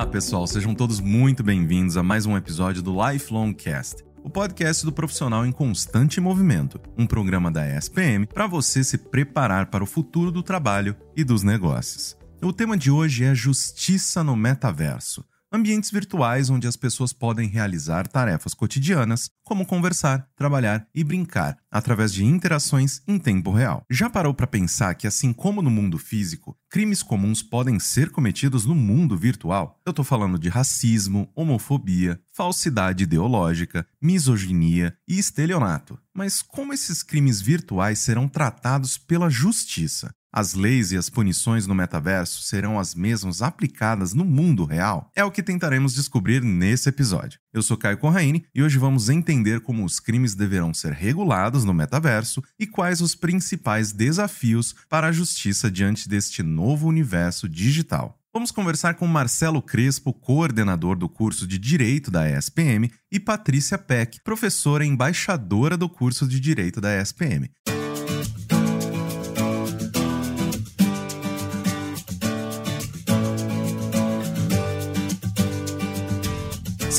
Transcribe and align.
Olá, 0.00 0.08
pessoal, 0.08 0.46
sejam 0.46 0.74
todos 0.74 0.98
muito 0.98 1.42
bem-vindos 1.42 1.94
a 1.98 2.02
mais 2.02 2.24
um 2.24 2.34
episódio 2.34 2.80
do 2.80 2.90
Lifelong 2.90 3.52
Cast, 3.52 4.02
o 4.24 4.30
podcast 4.30 4.82
do 4.82 4.90
profissional 4.90 5.44
em 5.44 5.52
constante 5.52 6.22
movimento, 6.22 6.80
um 6.96 7.06
programa 7.06 7.50
da 7.50 7.68
ESPM 7.68 8.26
para 8.26 8.46
você 8.46 8.82
se 8.82 8.96
preparar 8.96 9.66
para 9.66 9.84
o 9.84 9.86
futuro 9.86 10.32
do 10.32 10.42
trabalho 10.42 10.96
e 11.14 11.22
dos 11.22 11.42
negócios. 11.42 12.16
O 12.40 12.50
tema 12.50 12.78
de 12.78 12.90
hoje 12.90 13.24
é 13.24 13.34
justiça 13.34 14.24
no 14.24 14.34
metaverso 14.34 15.22
ambientes 15.52 15.90
virtuais 15.90 16.50
onde 16.50 16.66
as 16.66 16.76
pessoas 16.76 17.12
podem 17.12 17.48
realizar 17.48 18.06
tarefas 18.06 18.54
cotidianas, 18.54 19.30
como 19.44 19.66
conversar, 19.66 20.28
trabalhar 20.36 20.86
e 20.94 21.02
brincar, 21.02 21.58
através 21.70 22.12
de 22.12 22.24
interações 22.24 23.02
em 23.06 23.18
tempo 23.18 23.50
real. 23.50 23.84
Já 23.90 24.08
parou 24.08 24.32
para 24.32 24.46
pensar 24.46 24.94
que, 24.94 25.06
assim 25.06 25.32
como 25.32 25.60
no 25.60 25.70
mundo 25.70 25.98
físico, 25.98 26.56
crimes 26.70 27.02
comuns 27.02 27.42
podem 27.42 27.80
ser 27.80 28.10
cometidos 28.10 28.64
no 28.64 28.74
mundo 28.74 29.16
virtual? 29.16 29.80
Eu 29.84 29.90
estou 29.90 30.04
falando 30.04 30.38
de 30.38 30.48
racismo, 30.48 31.30
homofobia, 31.34 32.20
falsidade 32.32 33.04
ideológica, 33.04 33.86
misoginia 34.00 34.96
e 35.08 35.18
estelionato. 35.18 35.98
Mas 36.14 36.42
como 36.42 36.72
esses 36.72 37.02
crimes 37.02 37.40
virtuais 37.40 37.98
serão 37.98 38.28
tratados 38.28 38.96
pela 38.96 39.28
justiça? 39.28 40.14
As 40.32 40.54
leis 40.54 40.92
e 40.92 40.96
as 40.96 41.10
punições 41.10 41.66
no 41.66 41.74
metaverso 41.74 42.42
serão 42.42 42.78
as 42.78 42.94
mesmas 42.94 43.42
aplicadas 43.42 44.14
no 44.14 44.24
mundo 44.24 44.64
real? 44.64 45.10
É 45.16 45.24
o 45.24 45.30
que 45.30 45.42
tentaremos 45.42 45.92
descobrir 45.92 46.40
nesse 46.40 46.88
episódio. 46.88 47.40
Eu 47.52 47.62
sou 47.62 47.76
Caio 47.76 47.98
Corraine 47.98 48.46
e 48.54 48.62
hoje 48.62 48.78
vamos 48.78 49.08
entender 49.08 49.60
como 49.60 49.84
os 49.84 49.98
crimes 49.98 50.36
deverão 50.36 50.72
ser 50.72 50.92
regulados 50.92 51.64
no 51.64 51.74
metaverso 51.74 52.40
e 52.60 52.64
quais 52.64 53.00
os 53.00 53.16
principais 53.16 53.90
desafios 53.90 54.72
para 54.88 55.08
a 55.08 55.12
justiça 55.12 55.68
diante 55.68 56.08
deste 56.08 56.44
novo 56.44 56.86
universo 56.86 57.48
digital. 57.48 58.16
Vamos 58.32 58.52
conversar 58.52 58.94
com 58.94 59.08
Marcelo 59.08 59.60
Crespo, 59.60 60.12
coordenador 60.12 60.96
do 60.96 61.08
curso 61.08 61.44
de 61.44 61.58
Direito 61.58 62.08
da 62.08 62.30
ESPM, 62.30 62.88
e 63.10 63.18
Patrícia 63.18 63.76
Peck, 63.76 64.20
professora 64.22 64.86
embaixadora 64.86 65.76
do 65.76 65.88
curso 65.88 66.28
de 66.28 66.38
Direito 66.38 66.80
da 66.80 66.96
ESPM. 66.96 67.50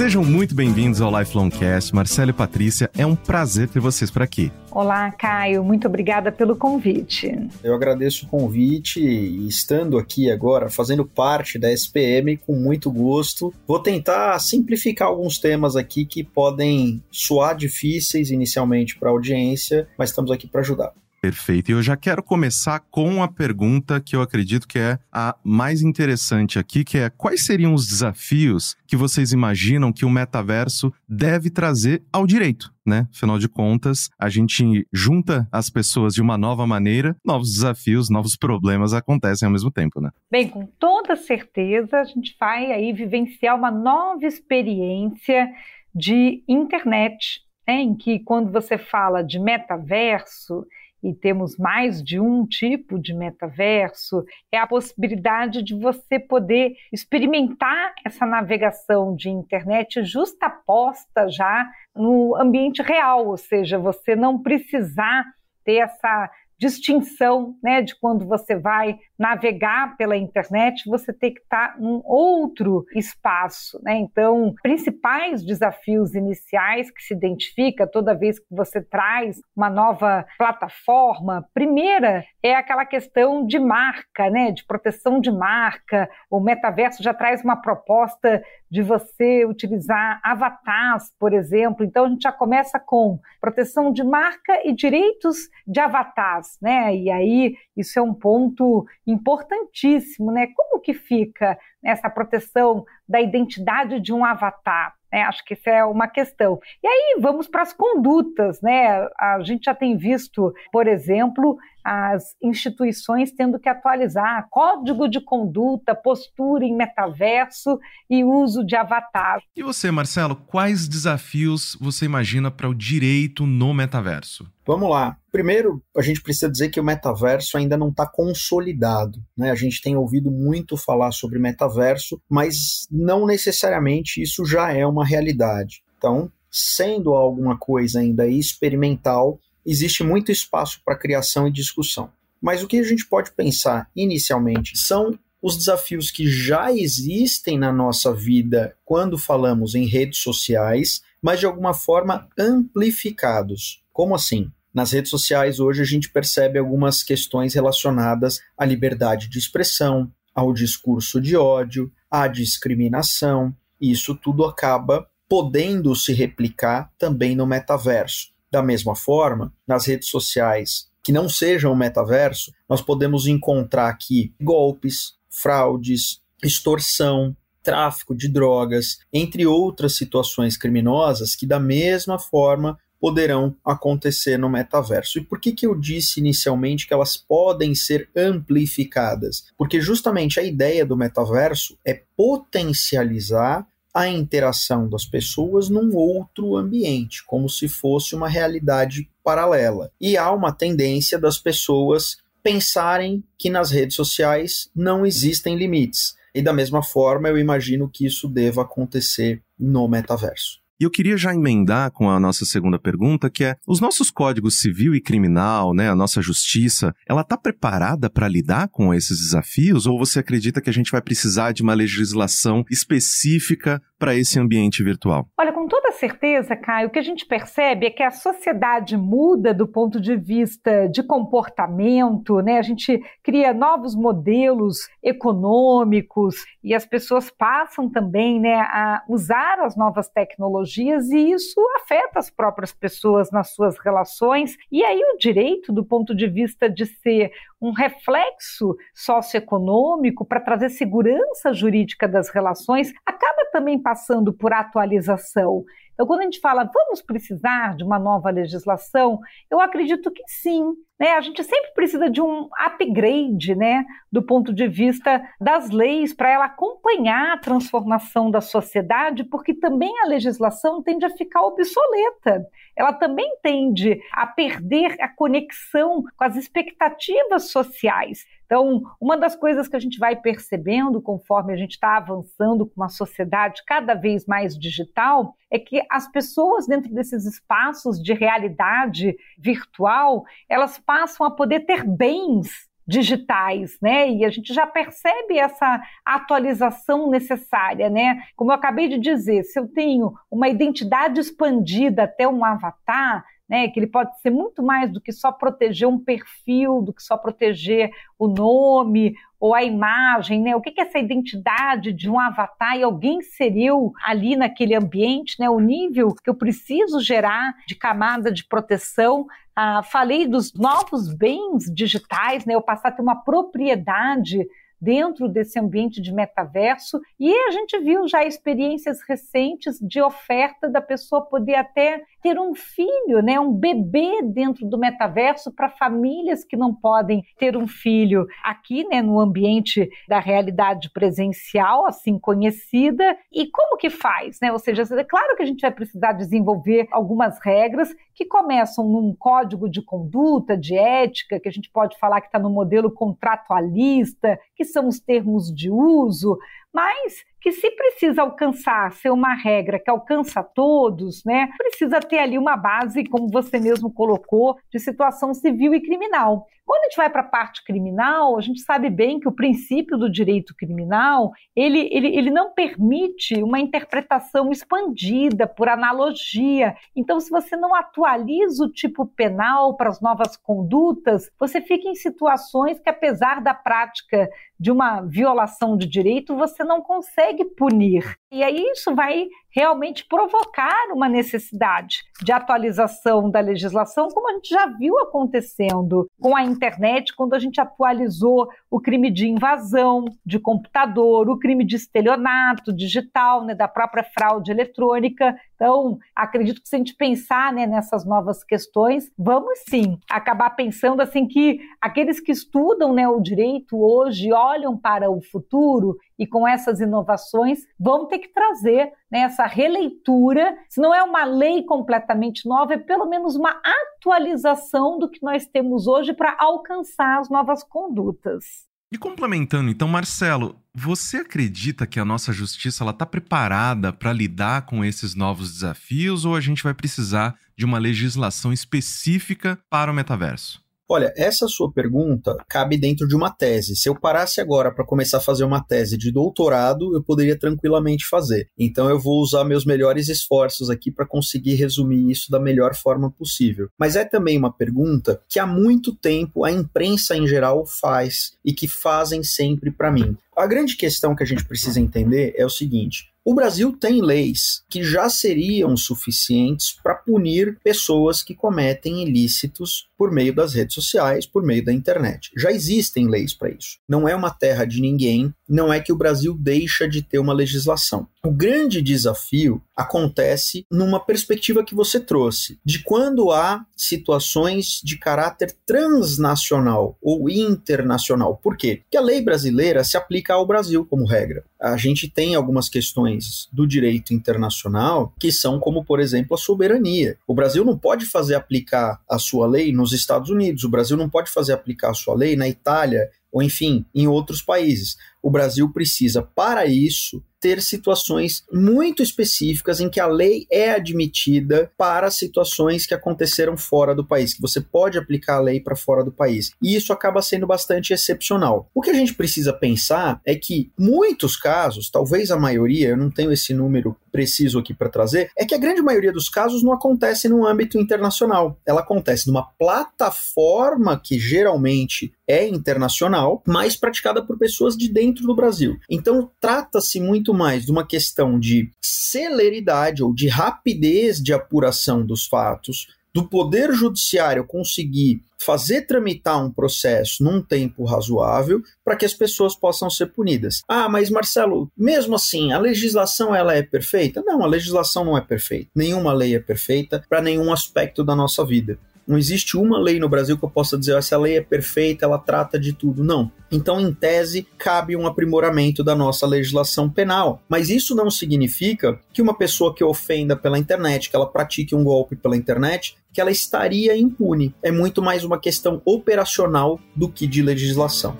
Sejam 0.01 0.23
muito 0.23 0.55
bem-vindos 0.55 0.99
ao 0.99 1.15
Lifelong 1.15 1.51
Cast. 1.51 1.93
Marcelo 1.93 2.31
e 2.31 2.33
Patrícia, 2.33 2.89
é 2.97 3.05
um 3.05 3.15
prazer 3.15 3.69
ter 3.69 3.79
vocês 3.79 4.09
por 4.09 4.23
aqui. 4.23 4.51
Olá, 4.71 5.11
Caio, 5.11 5.63
muito 5.63 5.87
obrigada 5.87 6.31
pelo 6.31 6.55
convite. 6.55 7.31
Eu 7.63 7.75
agradeço 7.75 8.25
o 8.25 8.27
convite 8.27 8.99
e 8.99 9.47
estando 9.47 9.99
aqui 9.99 10.31
agora, 10.31 10.71
fazendo 10.71 11.05
parte 11.05 11.59
da 11.59 11.71
SPM 11.71 12.35
com 12.35 12.55
muito 12.55 12.89
gosto. 12.89 13.53
Vou 13.67 13.77
tentar 13.77 14.39
simplificar 14.39 15.07
alguns 15.07 15.37
temas 15.37 15.75
aqui 15.75 16.03
que 16.03 16.23
podem 16.23 16.99
soar 17.11 17.55
difíceis 17.55 18.31
inicialmente 18.31 18.97
para 18.97 19.09
a 19.09 19.11
audiência, 19.11 19.87
mas 19.99 20.09
estamos 20.09 20.31
aqui 20.31 20.47
para 20.47 20.61
ajudar. 20.61 20.93
Perfeito. 21.21 21.69
E 21.69 21.73
eu 21.73 21.83
já 21.83 21.95
quero 21.95 22.23
começar 22.23 22.79
com 22.89 23.21
a 23.21 23.27
pergunta 23.27 24.01
que 24.01 24.15
eu 24.15 24.23
acredito 24.23 24.67
que 24.67 24.79
é 24.79 24.97
a 25.11 25.37
mais 25.43 25.83
interessante 25.83 26.57
aqui, 26.57 26.83
que 26.83 26.97
é 26.97 27.11
quais 27.11 27.45
seriam 27.45 27.75
os 27.75 27.87
desafios 27.87 28.75
que 28.87 28.95
vocês 28.95 29.31
imaginam 29.31 29.93
que 29.93 30.03
o 30.03 30.09
metaverso 30.09 30.91
deve 31.07 31.51
trazer 31.51 32.03
ao 32.11 32.25
direito? 32.25 32.73
Né? 32.83 33.07
Afinal 33.15 33.37
de 33.37 33.47
contas, 33.47 34.09
a 34.17 34.29
gente 34.29 34.87
junta 34.91 35.47
as 35.51 35.69
pessoas 35.69 36.15
de 36.15 36.23
uma 36.23 36.39
nova 36.39 36.65
maneira, 36.65 37.15
novos 37.23 37.53
desafios, 37.53 38.09
novos 38.09 38.35
problemas 38.35 38.91
acontecem 38.91 39.45
ao 39.45 39.51
mesmo 39.51 39.69
tempo, 39.69 40.01
né? 40.01 40.09
Bem, 40.31 40.49
com 40.49 40.65
toda 40.79 41.15
certeza 41.15 41.99
a 41.99 42.03
gente 42.03 42.35
vai 42.39 42.71
aí 42.71 42.91
vivenciar 42.91 43.55
uma 43.55 43.69
nova 43.69 44.25
experiência 44.25 45.47
de 45.93 46.43
internet, 46.47 47.41
né? 47.67 47.75
em 47.75 47.95
que 47.95 48.17
quando 48.21 48.51
você 48.51 48.75
fala 48.79 49.21
de 49.21 49.37
metaverso, 49.37 50.65
e 51.03 51.13
temos 51.13 51.57
mais 51.57 52.03
de 52.03 52.19
um 52.19 52.45
tipo 52.45 52.99
de 52.99 53.13
metaverso, 53.13 54.23
é 54.51 54.57
a 54.57 54.67
possibilidade 54.67 55.63
de 55.63 55.73
você 55.75 56.19
poder 56.19 56.73
experimentar 56.91 57.93
essa 58.05 58.25
navegação 58.25 59.15
de 59.15 59.29
internet 59.29 60.03
justaposta 60.03 61.29
já 61.29 61.69
no 61.95 62.35
ambiente 62.35 62.81
real, 62.81 63.27
ou 63.27 63.37
seja, 63.37 63.79
você 63.79 64.15
não 64.15 64.41
precisar 64.41 65.25
ter 65.63 65.77
essa 65.77 66.29
distinção 66.61 67.55
né, 67.63 67.81
de 67.81 67.99
quando 67.99 68.27
você 68.27 68.55
vai 68.55 68.99
navegar 69.17 69.97
pela 69.97 70.15
internet, 70.15 70.87
você 70.87 71.11
tem 71.11 71.33
que 71.33 71.41
estar 71.41 71.75
num 71.79 72.03
outro 72.05 72.85
espaço. 72.95 73.79
Né? 73.81 73.95
Então, 73.95 74.53
principais 74.61 75.43
desafios 75.43 76.13
iniciais 76.13 76.91
que 76.91 77.01
se 77.01 77.15
identifica 77.15 77.87
toda 77.87 78.13
vez 78.13 78.37
que 78.37 78.45
você 78.51 78.79
traz 78.79 79.41
uma 79.57 79.71
nova 79.71 80.23
plataforma, 80.37 81.43
primeira 81.51 82.23
é 82.43 82.53
aquela 82.53 82.85
questão 82.85 83.45
de 83.45 83.57
marca, 83.57 84.29
né, 84.29 84.51
de 84.51 84.63
proteção 84.63 85.19
de 85.19 85.31
marca. 85.31 86.07
O 86.29 86.39
metaverso 86.39 87.01
já 87.01 87.13
traz 87.13 87.43
uma 87.43 87.55
proposta 87.55 88.43
de 88.71 88.81
você 88.81 89.45
utilizar 89.45 90.21
avatares, 90.23 91.11
por 91.19 91.33
exemplo. 91.33 91.83
Então, 91.83 92.05
a 92.05 92.09
gente 92.09 92.23
já 92.23 92.31
começa 92.31 92.79
com 92.79 93.19
proteção 93.41 93.91
de 93.91 94.03
marca 94.03 94.65
e 94.65 94.73
direitos 94.73 95.49
de 95.67 95.79
avatares 95.79 96.21
né? 96.61 96.95
E 96.95 97.09
aí 97.09 97.55
isso 97.75 97.97
é 97.99 98.01
um 98.01 98.13
ponto 98.13 98.85
importantíssimo, 99.05 100.31
né? 100.31 100.47
Como 100.55 100.81
que 100.81 100.93
fica 100.93 101.57
essa 101.83 102.09
proteção 102.09 102.85
da 103.07 103.19
identidade 103.19 103.99
de 103.99 104.13
um 104.13 104.23
avatar? 104.23 104.93
Né? 105.11 105.23
Acho 105.23 105.43
que 105.43 105.53
isso 105.53 105.69
é 105.69 105.83
uma 105.83 106.07
questão. 106.07 106.59
E 106.81 106.87
aí 106.87 107.17
vamos 107.19 107.47
para 107.47 107.63
as 107.63 107.73
condutas, 107.73 108.61
né? 108.61 109.07
A 109.19 109.39
gente 109.41 109.65
já 109.65 109.75
tem 109.75 109.97
visto, 109.97 110.53
por 110.71 110.87
exemplo, 110.87 111.57
as 111.83 112.35
instituições 112.41 113.31
tendo 113.31 113.59
que 113.59 113.69
atualizar 113.69 114.47
código 114.49 115.07
de 115.07 115.19
conduta, 115.19 115.95
postura 115.95 116.65
em 116.65 116.75
metaverso 116.75 117.79
e 118.09 118.23
uso 118.23 118.63
de 118.65 118.75
avatar. 118.75 119.41
E 119.55 119.63
você, 119.63 119.91
Marcelo, 119.91 120.35
quais 120.35 120.87
desafios 120.87 121.77
você 121.79 122.05
imagina 122.05 122.51
para 122.51 122.69
o 122.69 122.75
direito 122.75 123.45
no 123.45 123.73
metaverso? 123.73 124.45
Vamos 124.65 124.89
lá. 124.89 125.17
Primeiro, 125.31 125.81
a 125.95 126.01
gente 126.01 126.21
precisa 126.21 126.49
dizer 126.49 126.69
que 126.69 126.79
o 126.79 126.83
metaverso 126.83 127.57
ainda 127.57 127.77
não 127.77 127.89
está 127.89 128.05
consolidado. 128.05 129.19
Né? 129.35 129.49
A 129.49 129.55
gente 129.55 129.81
tem 129.81 129.95
ouvido 129.95 130.29
muito 130.29 130.77
falar 130.77 131.11
sobre 131.11 131.39
metaverso, 131.39 132.21
mas 132.29 132.85
não 132.91 133.25
necessariamente 133.25 134.21
isso 134.21 134.45
já 134.45 134.71
é 134.71 134.85
uma 134.85 135.05
realidade. 135.05 135.83
Então, 135.97 136.31
sendo 136.51 137.13
alguma 137.13 137.57
coisa 137.57 137.99
ainda 137.99 138.27
experimental, 138.27 139.39
existe 139.65 140.03
muito 140.03 140.31
espaço 140.31 140.81
para 140.83 140.97
criação 140.97 141.47
e 141.47 141.51
discussão. 141.51 142.11
Mas 142.41 142.63
o 142.63 142.67
que 142.67 142.79
a 142.79 142.83
gente 142.83 143.05
pode 143.05 143.31
pensar 143.31 143.89
inicialmente 143.95 144.77
são 144.77 145.17
os 145.41 145.57
desafios 145.57 146.11
que 146.11 146.27
já 146.27 146.71
existem 146.71 147.57
na 147.57 147.71
nossa 147.71 148.13
vida 148.13 148.75
quando 148.85 149.17
falamos 149.17 149.73
em 149.73 149.85
redes 149.85 150.19
sociais, 150.19 151.01
mas 151.21 151.39
de 151.39 151.45
alguma 151.45 151.73
forma 151.73 152.27
amplificados. 152.37 153.81
Como 153.91 154.13
assim? 154.13 154.51
Nas 154.73 154.91
redes 154.91 155.11
sociais 155.11 155.59
hoje 155.59 155.81
a 155.81 155.85
gente 155.85 156.09
percebe 156.09 156.57
algumas 156.57 157.03
questões 157.03 157.53
relacionadas 157.53 158.39
à 158.57 158.65
liberdade 158.65 159.27
de 159.27 159.37
expressão, 159.37 160.11
ao 160.33 160.53
discurso 160.53 161.19
de 161.19 161.35
ódio, 161.35 161.91
à 162.09 162.27
discriminação. 162.27 163.53
E 163.79 163.91
isso 163.91 164.15
tudo 164.15 164.45
acaba 164.45 165.07
podendo 165.27 165.95
se 165.95 166.13
replicar 166.13 166.91
também 166.97 167.35
no 167.35 167.45
metaverso. 167.45 168.29
Da 168.51 168.61
mesma 168.61 168.95
forma, 168.95 169.53
nas 169.67 169.85
redes 169.85 170.09
sociais 170.09 170.89
que 171.03 171.11
não 171.11 171.27
sejam 171.27 171.71
o 171.71 171.75
metaverso, 171.75 172.53
nós 172.69 172.81
podemos 172.81 173.25
encontrar 173.25 173.89
aqui 173.89 174.33
golpes, 174.39 175.15
fraudes, 175.29 176.21
extorsão, 176.43 177.35
tráfico 177.63 178.15
de 178.15 178.27
drogas, 178.27 178.99
entre 179.11 179.45
outras 179.45 179.95
situações 179.95 180.57
criminosas 180.57 181.35
que, 181.35 181.45
da 181.45 181.59
mesma 181.59 182.19
forma, 182.19 182.77
poderão 182.99 183.55
acontecer 183.65 184.37
no 184.37 184.47
metaverso. 184.47 185.17
E 185.17 185.23
por 185.23 185.39
que, 185.39 185.51
que 185.51 185.65
eu 185.65 185.73
disse 185.73 186.19
inicialmente 186.19 186.87
que 186.87 186.93
elas 186.93 187.17
podem 187.17 187.73
ser 187.73 188.07
amplificadas? 188.15 189.45
Porque 189.57 189.81
justamente 189.81 190.39
a 190.39 190.43
ideia 190.43 190.85
do 190.85 190.95
metaverso 190.95 191.75
é 191.83 192.03
potencializar 192.15 193.67
a 193.93 194.07
interação 194.07 194.87
das 194.89 195.05
pessoas 195.05 195.69
num 195.69 195.95
outro 195.95 196.55
ambiente, 196.55 197.23
como 197.25 197.49
se 197.49 197.67
fosse 197.67 198.15
uma 198.15 198.29
realidade 198.29 199.09
paralela. 199.23 199.91
E 199.99 200.15
há 200.17 200.31
uma 200.31 200.51
tendência 200.51 201.19
das 201.19 201.37
pessoas 201.37 202.17
pensarem 202.41 203.23
que 203.37 203.49
nas 203.49 203.69
redes 203.69 203.95
sociais 203.95 204.69
não 204.75 205.05
existem 205.05 205.55
limites. 205.55 206.15
E 206.33 206.41
da 206.41 206.53
mesma 206.53 206.81
forma, 206.81 207.27
eu 207.27 207.37
imagino 207.37 207.89
que 207.89 208.05
isso 208.05 208.27
deva 208.27 208.61
acontecer 208.61 209.43
no 209.59 209.87
metaverso. 209.87 210.60
E 210.81 210.83
eu 210.83 210.89
queria 210.89 211.15
já 211.15 211.31
emendar 211.31 211.91
com 211.91 212.09
a 212.09 212.19
nossa 212.19 212.43
segunda 212.43 212.79
pergunta, 212.79 213.29
que 213.29 213.43
é: 213.43 213.55
os 213.67 213.79
nossos 213.79 214.09
códigos 214.09 214.59
civil 214.59 214.95
e 214.95 214.99
criminal, 214.99 215.75
né, 215.75 215.87
a 215.87 215.95
nossa 215.95 216.23
justiça, 216.23 216.91
ela 217.07 217.21
está 217.21 217.37
preparada 217.37 218.09
para 218.09 218.27
lidar 218.27 218.67
com 218.67 218.91
esses 218.91 219.19
desafios? 219.19 219.85
Ou 219.85 219.99
você 219.99 220.17
acredita 220.17 220.59
que 220.59 220.71
a 220.71 220.73
gente 220.73 220.91
vai 220.91 220.99
precisar 220.99 221.51
de 221.51 221.61
uma 221.61 221.75
legislação 221.75 222.65
específica 222.67 223.79
para 224.01 224.15
esse 224.15 224.39
ambiente 224.39 224.83
virtual? 224.83 225.27
Olha, 225.39 225.53
com 225.53 225.67
toda 225.67 225.91
certeza, 225.91 226.55
Caio, 226.55 226.87
o 226.87 226.91
que 226.91 226.97
a 226.97 227.03
gente 227.03 227.23
percebe 227.23 227.85
é 227.85 227.91
que 227.91 228.01
a 228.01 228.09
sociedade 228.09 228.97
muda 228.97 229.53
do 229.53 229.67
ponto 229.67 230.01
de 230.01 230.15
vista 230.15 230.89
de 230.89 231.03
comportamento, 231.03 232.39
né? 232.39 232.57
A 232.57 232.63
gente 232.63 232.99
cria 233.21 233.53
novos 233.53 233.93
modelos 233.93 234.89
econômicos 235.03 236.43
e 236.63 236.73
as 236.73 236.83
pessoas 236.83 237.29
passam 237.29 237.87
também, 237.87 238.39
né, 238.39 238.55
a 238.55 239.03
usar 239.07 239.59
as 239.59 239.77
novas 239.77 240.09
tecnologias 240.09 241.11
e 241.11 241.31
isso 241.31 241.61
afeta 241.75 242.17
as 242.17 242.31
próprias 242.31 242.73
pessoas 242.73 243.29
nas 243.29 243.53
suas 243.53 243.77
relações. 243.77 244.57
E 244.71 244.83
aí 244.83 244.99
o 245.13 245.17
direito, 245.19 245.71
do 245.71 245.85
ponto 245.85 246.15
de 246.15 246.27
vista 246.27 246.67
de 246.67 246.87
ser 246.87 247.31
um 247.61 247.71
reflexo 247.71 248.75
socioeconômico 248.95 250.25
para 250.25 250.39
trazer 250.39 250.69
segurança 250.69 251.53
jurídica 251.53 252.07
das 252.07 252.29
relações, 252.29 252.91
acaba 253.05 253.45
também 253.51 253.77
passando 253.77 253.90
por 254.33 254.53
atualização. 254.53 255.63
Então, 255.93 256.07
quando 256.07 256.21
a 256.21 256.23
gente 256.23 256.39
fala 256.39 256.69
vamos 256.73 257.01
precisar 257.01 257.75
de 257.75 257.83
uma 257.83 257.99
nova 257.99 258.31
legislação, 258.31 259.19
eu 259.51 259.59
acredito 259.59 260.09
que 260.09 260.23
sim. 260.25 260.73
Né? 260.99 261.13
A 261.13 261.21
gente 261.21 261.43
sempre 261.43 261.73
precisa 261.75 262.09
de 262.09 262.19
um 262.21 262.47
upgrade 262.57 263.53
né, 263.55 263.85
do 264.11 264.23
ponto 264.23 264.53
de 264.53 264.67
vista 264.67 265.21
das 265.39 265.69
leis 265.69 266.13
para 266.13 266.29
ela 266.29 266.45
acompanhar 266.45 267.33
a 267.33 267.37
transformação 267.37 268.31
da 268.31 268.41
sociedade, 268.41 269.23
porque 269.23 269.53
também 269.53 269.93
a 270.03 270.07
legislação 270.07 270.81
tende 270.81 271.05
a 271.05 271.09
ficar 271.09 271.41
obsoleta. 271.41 272.45
Ela 272.75 272.93
também 272.93 273.37
tende 273.43 273.99
a 274.13 274.25
perder 274.25 274.95
a 274.99 275.07
conexão 275.07 276.03
com 276.17 276.23
as 276.23 276.35
expectativas 276.35 277.51
sociais. 277.51 278.25
Então, 278.51 278.81
uma 278.99 279.15
das 279.15 279.33
coisas 279.33 279.69
que 279.69 279.77
a 279.77 279.79
gente 279.79 279.97
vai 279.97 280.13
percebendo 280.13 281.01
conforme 281.01 281.53
a 281.53 281.55
gente 281.55 281.71
está 281.71 281.95
avançando 281.95 282.65
com 282.65 282.73
uma 282.75 282.89
sociedade 282.89 283.63
cada 283.65 283.93
vez 283.93 284.25
mais 284.25 284.59
digital 284.59 285.37
é 285.49 285.57
que 285.57 285.81
as 285.89 286.11
pessoas 286.11 286.67
dentro 286.67 286.93
desses 286.93 287.25
espaços 287.25 288.03
de 288.03 288.11
realidade 288.11 289.15
virtual, 289.39 290.25
elas 290.49 290.77
passam 290.77 291.25
a 291.25 291.31
poder 291.31 291.61
ter 291.61 291.85
bens 291.87 292.69
digitais, 292.85 293.77
né? 293.81 294.09
E 294.09 294.25
a 294.25 294.29
gente 294.29 294.53
já 294.53 294.67
percebe 294.67 295.37
essa 295.37 295.81
atualização 296.05 297.09
necessária, 297.09 297.89
né? 297.89 298.21
Como 298.35 298.51
eu 298.51 298.55
acabei 298.55 298.89
de 298.89 298.97
dizer, 298.97 299.43
se 299.43 299.57
eu 299.57 299.65
tenho 299.65 300.13
uma 300.29 300.49
identidade 300.49 301.21
expandida 301.21 302.03
até 302.03 302.27
um 302.27 302.43
avatar, 302.43 303.23
né, 303.51 303.67
que 303.67 303.77
ele 303.77 303.87
pode 303.87 304.17
ser 304.21 304.29
muito 304.29 304.63
mais 304.63 304.89
do 304.89 305.01
que 305.01 305.11
só 305.11 305.29
proteger 305.29 305.85
um 305.85 305.99
perfil, 305.99 306.81
do 306.81 306.93
que 306.93 307.03
só 307.03 307.17
proteger 307.17 307.91
o 308.17 308.25
nome 308.25 309.13
ou 309.37 309.53
a 309.53 309.61
imagem, 309.61 310.41
né? 310.41 310.55
O 310.55 310.61
que 310.61 310.79
é 310.79 310.83
essa 310.83 310.99
identidade 310.99 311.91
de 311.91 312.09
um 312.09 312.17
avatar 312.17 312.77
e 312.77 312.83
alguém 312.83 313.17
inseriu 313.17 313.91
ali 314.05 314.37
naquele 314.37 314.73
ambiente, 314.73 315.35
né? 315.37 315.49
O 315.49 315.59
nível 315.59 316.15
que 316.15 316.29
eu 316.29 316.35
preciso 316.35 317.01
gerar 317.01 317.53
de 317.67 317.75
camada 317.75 318.31
de 318.31 318.45
proteção. 318.45 319.27
Ah, 319.53 319.83
falei 319.83 320.25
dos 320.25 320.53
novos 320.53 321.13
bens 321.13 321.65
digitais, 321.73 322.45
né? 322.45 322.55
Eu 322.55 322.61
passar 322.61 322.87
a 322.87 322.91
ter 322.93 323.01
uma 323.01 323.21
propriedade 323.21 324.47
dentro 324.81 325.27
desse 325.27 325.59
ambiente 325.59 326.01
de 326.01 326.13
metaverso. 326.13 326.99
E 327.19 327.31
a 327.31 327.51
gente 327.51 327.77
viu 327.79 328.07
já 328.07 328.23
experiências 328.23 329.01
recentes 329.07 329.77
de 329.79 330.01
oferta 330.01 330.69
da 330.69 330.81
pessoa 330.81 331.21
poder 331.21 331.55
até 331.55 332.01
ter 332.21 332.39
um 332.39 332.53
filho, 332.53 333.21
né, 333.23 333.39
um 333.39 333.51
bebê 333.51 334.21
dentro 334.23 334.67
do 334.67 334.77
metaverso 334.77 335.51
para 335.51 335.69
famílias 335.69 336.43
que 336.43 336.55
não 336.55 336.73
podem 336.73 337.23
ter 337.37 337.57
um 337.57 337.67
filho 337.67 338.27
aqui, 338.43 338.87
né, 338.87 339.01
no 339.01 339.19
ambiente 339.19 339.89
da 340.07 340.19
realidade 340.19 340.89
presencial, 340.91 341.85
assim 341.85 342.17
conhecida. 342.19 343.17
E 343.31 343.47
como 343.47 343.77
que 343.77 343.89
faz, 343.89 344.39
né? 344.41 344.51
Ou 344.51 344.59
seja, 344.59 344.83
é 344.83 345.03
claro 345.03 345.35
que 345.35 345.43
a 345.43 345.45
gente 345.45 345.61
vai 345.61 345.71
precisar 345.71 346.13
desenvolver 346.13 346.87
algumas 346.91 347.39
regras 347.43 347.93
que 348.13 348.25
começam 348.25 348.87
num 348.87 349.15
código 349.17 349.69
de 349.69 349.81
conduta, 349.81 350.57
de 350.57 350.75
ética, 350.75 351.39
que 351.39 351.49
a 351.49 351.51
gente 351.51 351.69
pode 351.71 351.97
falar 351.97 352.21
que 352.21 352.27
está 352.27 352.39
no 352.39 352.49
modelo 352.49 352.91
contratualista, 352.91 354.39
que 354.55 354.63
são 354.63 354.87
os 354.87 354.99
termos 354.99 355.53
de 355.53 355.69
uso, 355.69 356.37
mas 356.73 357.25
que 357.41 357.51
se 357.51 357.69
precisa 357.71 358.21
alcançar 358.21 358.91
ser 358.93 359.09
uma 359.09 359.33
regra 359.33 359.79
que 359.79 359.89
alcança 359.89 360.43
todos, 360.43 361.23
né, 361.25 361.49
precisa 361.57 361.99
ter 361.99 362.19
ali 362.19 362.37
uma 362.37 362.55
base, 362.55 363.03
como 363.05 363.27
você 363.27 363.59
mesmo 363.59 363.91
colocou, 363.91 364.57
de 364.71 364.79
situação 364.79 365.33
civil 365.33 365.73
e 365.73 365.81
criminal. 365.81 366.47
Quando 366.71 366.83
a 366.83 366.85
gente 366.85 366.97
vai 366.97 367.09
para 367.09 367.19
a 367.21 367.27
parte 367.27 367.65
criminal, 367.65 368.37
a 368.37 368.41
gente 368.41 368.61
sabe 368.61 368.89
bem 368.89 369.19
que 369.19 369.27
o 369.27 369.31
princípio 369.33 369.97
do 369.97 370.09
direito 370.09 370.55
criminal, 370.55 371.33
ele, 371.53 371.89
ele, 371.91 372.15
ele 372.15 372.29
não 372.29 372.53
permite 372.53 373.43
uma 373.43 373.59
interpretação 373.59 374.51
expandida 374.51 375.45
por 375.45 375.67
analogia. 375.67 376.73
Então, 376.95 377.19
se 377.19 377.29
você 377.29 377.57
não 377.57 377.75
atualiza 377.75 378.63
o 378.63 378.71
tipo 378.71 379.05
penal 379.05 379.75
para 379.75 379.89
as 379.89 379.99
novas 379.99 380.37
condutas, 380.37 381.29
você 381.37 381.59
fica 381.59 381.89
em 381.89 381.95
situações 381.95 382.79
que, 382.79 382.89
apesar 382.89 383.41
da 383.41 383.53
prática 383.53 384.29
de 384.57 384.71
uma 384.71 385.01
violação 385.01 385.75
de 385.75 385.87
direito, 385.87 386.37
você 386.37 386.63
não 386.63 386.81
consegue 387.31 387.45
punir. 387.55 388.20
E 388.31 388.43
aí 388.43 388.63
isso 388.71 388.95
vai 388.95 389.27
realmente 389.53 390.05
provocar 390.07 390.87
uma 390.93 391.09
necessidade 391.09 392.03
de 392.23 392.31
atualização 392.31 393.29
da 393.29 393.41
legislação, 393.41 394.07
como 394.07 394.29
a 394.29 394.33
gente 394.33 394.49
já 394.49 394.65
viu 394.67 394.97
acontecendo 394.99 396.09
com 396.19 396.35
a 396.35 396.43
internet, 396.43 397.13
quando 397.13 397.33
a 397.33 397.39
gente 397.39 397.59
atualizou 397.59 398.47
o 398.69 398.79
crime 398.79 399.11
de 399.11 399.27
invasão 399.27 400.05
de 400.25 400.39
computador, 400.39 401.29
o 401.29 401.37
crime 401.37 401.65
de 401.65 401.75
estelionato 401.75 402.71
digital, 402.71 403.43
né, 403.43 403.53
da 403.53 403.67
própria 403.67 404.03
fraude 404.03 404.51
eletrônica. 404.51 405.35
Então, 405.55 405.99
acredito 406.15 406.61
que 406.61 406.69
se 406.69 406.75
a 406.75 406.79
gente 406.79 406.95
pensar 406.95 407.51
né, 407.51 407.67
nessas 407.67 408.05
novas 408.05 408.43
questões, 408.45 409.11
vamos 409.17 409.59
sim 409.69 409.99
acabar 410.09 410.51
pensando 410.51 411.01
assim 411.01 411.27
que 411.27 411.59
aqueles 411.81 412.21
que 412.21 412.31
estudam 412.31 412.93
né, 412.93 413.07
o 413.09 413.19
direito 413.19 413.77
hoje 413.77 414.31
olham 414.31 414.77
para 414.77 415.11
o 415.11 415.21
futuro 415.21 415.97
e 416.17 416.25
com 416.25 416.47
essas 416.47 416.79
inovações 416.79 417.67
vão 417.77 418.07
ter 418.07 418.20
que 418.21 418.29
trazer 418.29 418.91
né, 419.11 419.19
essa 419.19 419.45
releitura. 419.45 420.57
Se 420.69 420.79
não 420.79 420.93
é 420.93 421.03
uma 421.03 421.25
lei 421.25 421.63
completamente 421.63 422.47
nova, 422.47 422.75
é 422.75 422.77
pelo 422.77 423.05
menos 423.05 423.35
uma 423.35 423.59
atualização 423.95 424.97
do 424.97 425.09
que 425.09 425.21
nós 425.21 425.45
temos 425.45 425.87
hoje 425.87 426.13
para 426.13 426.35
alcançar 426.39 427.19
as 427.19 427.29
novas 427.29 427.63
condutas. 427.63 428.71
E 428.93 428.97
complementando, 428.97 429.69
então, 429.69 429.87
Marcelo, 429.87 430.61
você 430.73 431.17
acredita 431.17 431.87
que 431.87 431.97
a 431.97 432.03
nossa 432.03 432.33
justiça 432.33 432.83
está 432.89 433.05
preparada 433.05 433.93
para 433.93 434.11
lidar 434.11 434.65
com 434.65 434.83
esses 434.83 435.15
novos 435.15 435.53
desafios 435.53 436.25
ou 436.25 436.35
a 436.35 436.41
gente 436.41 436.61
vai 436.61 436.73
precisar 436.73 437.37
de 437.57 437.63
uma 437.63 437.77
legislação 437.77 438.51
específica 438.51 439.57
para 439.69 439.89
o 439.89 439.95
metaverso? 439.95 440.61
Olha, 440.93 441.13
essa 441.15 441.47
sua 441.47 441.71
pergunta 441.71 442.35
cabe 442.49 442.77
dentro 442.77 443.07
de 443.07 443.15
uma 443.15 443.29
tese. 443.29 443.77
Se 443.77 443.87
eu 443.87 443.97
parasse 443.97 444.41
agora 444.41 444.73
para 444.73 444.83
começar 444.83 445.19
a 445.19 445.21
fazer 445.21 445.45
uma 445.45 445.63
tese 445.63 445.97
de 445.97 446.11
doutorado, 446.11 446.93
eu 446.93 447.01
poderia 447.01 447.39
tranquilamente 447.39 448.05
fazer. 448.05 448.49
Então 448.59 448.89
eu 448.89 448.99
vou 448.99 449.21
usar 449.21 449.45
meus 449.45 449.63
melhores 449.63 450.09
esforços 450.09 450.69
aqui 450.69 450.91
para 450.91 451.07
conseguir 451.07 451.55
resumir 451.55 452.11
isso 452.11 452.29
da 452.29 452.41
melhor 452.41 452.75
forma 452.75 453.09
possível. 453.09 453.69
Mas 453.79 453.95
é 453.95 454.03
também 454.03 454.37
uma 454.37 454.51
pergunta 454.51 455.21
que 455.29 455.39
há 455.39 455.47
muito 455.47 455.95
tempo 455.95 456.43
a 456.43 456.51
imprensa 456.51 457.15
em 457.15 457.25
geral 457.25 457.65
faz 457.65 458.33
e 458.43 458.51
que 458.51 458.67
fazem 458.67 459.23
sempre 459.23 459.71
para 459.71 459.93
mim. 459.93 460.17
A 460.35 460.47
grande 460.47 460.77
questão 460.77 461.15
que 461.15 461.23
a 461.23 461.25
gente 461.25 461.45
precisa 461.45 461.79
entender 461.79 462.33
é 462.37 462.45
o 462.45 462.49
seguinte: 462.49 463.11
o 463.23 463.35
Brasil 463.35 463.71
tem 463.77 464.01
leis 464.01 464.63
que 464.67 464.83
já 464.83 465.07
seriam 465.07 465.77
suficientes 465.77 466.71
para 466.81 466.95
punir 466.95 467.59
pessoas 467.63 468.23
que 468.23 468.33
cometem 468.33 469.03
ilícitos 469.03 469.87
por 469.95 470.11
meio 470.11 470.33
das 470.33 470.55
redes 470.55 470.73
sociais, 470.73 471.27
por 471.27 471.43
meio 471.43 471.63
da 471.63 471.71
internet. 471.71 472.31
Já 472.35 472.51
existem 472.51 473.07
leis 473.07 473.31
para 473.33 473.51
isso. 473.51 473.77
Não 473.87 474.09
é 474.09 474.15
uma 474.15 474.31
terra 474.31 474.65
de 474.65 474.81
ninguém, 474.81 475.31
não 475.51 475.71
é 475.71 475.81
que 475.81 475.91
o 475.91 475.97
Brasil 475.97 476.33
deixa 476.39 476.87
de 476.87 477.01
ter 477.01 477.19
uma 477.19 477.33
legislação. 477.33 478.07
O 478.23 478.31
grande 478.31 478.81
desafio 478.81 479.61
acontece 479.75 480.65
numa 480.71 480.99
perspectiva 480.99 481.63
que 481.63 481.75
você 481.75 481.99
trouxe, 481.99 482.57
de 482.63 482.81
quando 482.83 483.31
há 483.31 483.65
situações 483.75 484.79
de 484.81 484.97
caráter 484.97 485.53
transnacional 485.65 486.97
ou 487.01 487.29
internacional. 487.29 488.39
Por 488.41 488.55
quê? 488.55 488.81
Porque 488.83 488.97
a 488.97 489.01
lei 489.01 489.21
brasileira 489.21 489.83
se 489.83 489.97
aplica 489.97 490.35
ao 490.35 490.45
Brasil 490.45 490.85
como 490.85 491.05
regra. 491.05 491.43
A 491.59 491.75
gente 491.75 492.07
tem 492.07 492.33
algumas 492.33 492.69
questões 492.69 493.49
do 493.51 493.67
direito 493.67 494.13
internacional 494.13 495.13
que 495.19 495.31
são 495.31 495.59
como, 495.59 495.83
por 495.83 495.99
exemplo, 495.99 496.35
a 496.35 496.37
soberania. 496.37 497.17
O 497.27 497.33
Brasil 497.33 497.65
não 497.65 497.77
pode 497.77 498.05
fazer 498.05 498.35
aplicar 498.35 499.01
a 499.09 499.19
sua 499.19 499.47
lei 499.47 499.73
nos 499.73 499.91
Estados 499.91 500.29
Unidos, 500.29 500.63
o 500.63 500.69
Brasil 500.69 500.95
não 500.95 501.09
pode 501.09 501.29
fazer 501.29 501.53
aplicar 501.53 501.91
a 501.91 501.95
sua 501.95 502.15
lei 502.15 502.35
na 502.35 502.47
Itália 502.47 503.09
ou 503.31 503.41
enfim, 503.41 503.85
em 503.93 504.07
outros 504.07 504.41
países. 504.41 504.97
O 505.21 505.29
Brasil 505.29 505.71
precisa, 505.71 506.21
para 506.21 506.65
isso, 506.65 507.23
ter 507.39 507.61
situações 507.61 508.43
muito 508.51 509.01
específicas 509.01 509.79
em 509.79 509.89
que 509.89 509.99
a 509.99 510.05
lei 510.05 510.45
é 510.51 510.71
admitida 510.71 511.71
para 511.77 512.11
situações 512.11 512.85
que 512.85 512.93
aconteceram 512.93 513.57
fora 513.57 513.95
do 513.95 514.05
país, 514.05 514.33
que 514.33 514.41
você 514.41 514.61
pode 514.61 514.97
aplicar 514.97 515.37
a 515.37 515.41
lei 515.41 515.59
para 515.59 515.75
fora 515.75 516.03
do 516.03 516.11
país. 516.11 516.51
E 516.61 516.75
isso 516.75 516.93
acaba 516.93 517.21
sendo 517.21 517.47
bastante 517.47 517.93
excepcional. 517.93 518.69
O 518.73 518.81
que 518.81 518.91
a 518.91 518.93
gente 518.93 519.15
precisa 519.15 519.51
pensar 519.51 520.21
é 520.25 520.35
que 520.35 520.71
muitos 520.77 521.35
casos, 521.35 521.89
talvez 521.89 522.29
a 522.29 522.37
maioria, 522.37 522.89
eu 522.89 522.97
não 522.97 523.09
tenho 523.09 523.31
esse 523.31 523.53
número 523.53 523.95
preciso 524.11 524.59
aqui 524.59 524.73
para 524.73 524.89
trazer, 524.89 525.31
é 525.37 525.45
que 525.45 525.55
a 525.55 525.57
grande 525.57 525.81
maioria 525.81 526.11
dos 526.11 526.29
casos 526.29 526.63
não 526.63 526.73
acontece 526.73 527.29
no 527.29 527.45
âmbito 527.45 527.77
internacional. 527.77 528.59
Ela 528.65 528.81
acontece 528.81 529.27
numa 529.27 529.43
plataforma 529.57 530.99
que 530.99 531.17
geralmente 531.19 532.13
é 532.27 532.47
internacional, 532.47 533.41
mas 533.45 533.75
praticada 533.75 534.23
por 534.23 534.37
pessoas 534.37 534.77
de 534.77 534.87
dentro 534.87 535.25
do 535.25 535.35
Brasil. 535.35 535.77
Então, 535.89 536.29
trata-se 536.39 536.99
muito 536.99 537.33
mais 537.33 537.65
de 537.65 537.71
uma 537.71 537.85
questão 537.85 538.39
de 538.39 538.69
celeridade 538.81 540.03
ou 540.03 540.13
de 540.13 540.27
rapidez 540.27 541.21
de 541.21 541.33
apuração 541.33 542.05
dos 542.05 542.25
fatos, 542.25 542.87
do 543.13 543.27
Poder 543.27 543.73
Judiciário 543.73 544.45
conseguir 544.45 545.21
fazer 545.43 545.81
tramitar 545.81 546.43
um 546.43 546.51
processo 546.51 547.23
num 547.23 547.41
tempo 547.41 547.83
razoável 547.83 548.61
para 548.85 548.95
que 548.95 549.05
as 549.05 549.13
pessoas 549.13 549.55
possam 549.55 549.89
ser 549.89 550.07
punidas. 550.07 550.61
Ah, 550.67 550.87
mas 550.87 551.09
Marcelo, 551.09 551.69
mesmo 551.75 552.15
assim, 552.15 552.51
a 552.51 552.59
legislação 552.59 553.35
ela 553.35 553.55
é 553.55 553.63
perfeita? 553.63 554.21
Não, 554.23 554.43
a 554.43 554.47
legislação 554.47 555.03
não 555.03 555.17
é 555.17 555.21
perfeita. 555.21 555.69
Nenhuma 555.75 556.13
lei 556.13 556.35
é 556.35 556.39
perfeita 556.39 557.03
para 557.09 557.21
nenhum 557.21 557.51
aspecto 557.51 558.03
da 558.03 558.15
nossa 558.15 558.45
vida. 558.45 558.77
Não 559.11 559.17
existe 559.17 559.57
uma 559.57 559.77
lei 559.77 559.99
no 559.99 560.07
Brasil 560.07 560.37
que 560.37 560.45
eu 560.45 560.49
possa 560.49 560.77
dizer 560.77 560.95
essa 560.97 561.17
lei 561.17 561.35
é 561.35 561.41
perfeita, 561.41 562.05
ela 562.05 562.17
trata 562.17 562.57
de 562.57 562.71
tudo. 562.71 563.03
Não. 563.03 563.29
Então, 563.51 563.77
em 563.77 563.93
tese, 563.93 564.47
cabe 564.57 564.95
um 564.95 565.05
aprimoramento 565.05 565.83
da 565.83 565.93
nossa 565.93 566.25
legislação 566.25 566.89
penal. 566.89 567.43
Mas 567.49 567.69
isso 567.69 567.93
não 567.93 568.09
significa 568.09 568.97
que 569.11 569.21
uma 569.21 569.37
pessoa 569.37 569.75
que 569.75 569.83
ofenda 569.83 570.33
pela 570.33 570.57
internet, 570.57 571.09
que 571.09 571.15
ela 571.17 571.27
pratique 571.27 571.75
um 571.75 571.83
golpe 571.83 572.15
pela 572.15 572.37
internet, 572.37 572.95
que 573.11 573.19
ela 573.19 573.31
estaria 573.31 573.97
impune. 573.97 574.55
É 574.63 574.71
muito 574.71 575.01
mais 575.01 575.25
uma 575.25 575.37
questão 575.37 575.81
operacional 575.83 576.79
do 576.95 577.09
que 577.09 577.27
de 577.27 577.41
legislação. 577.41 578.15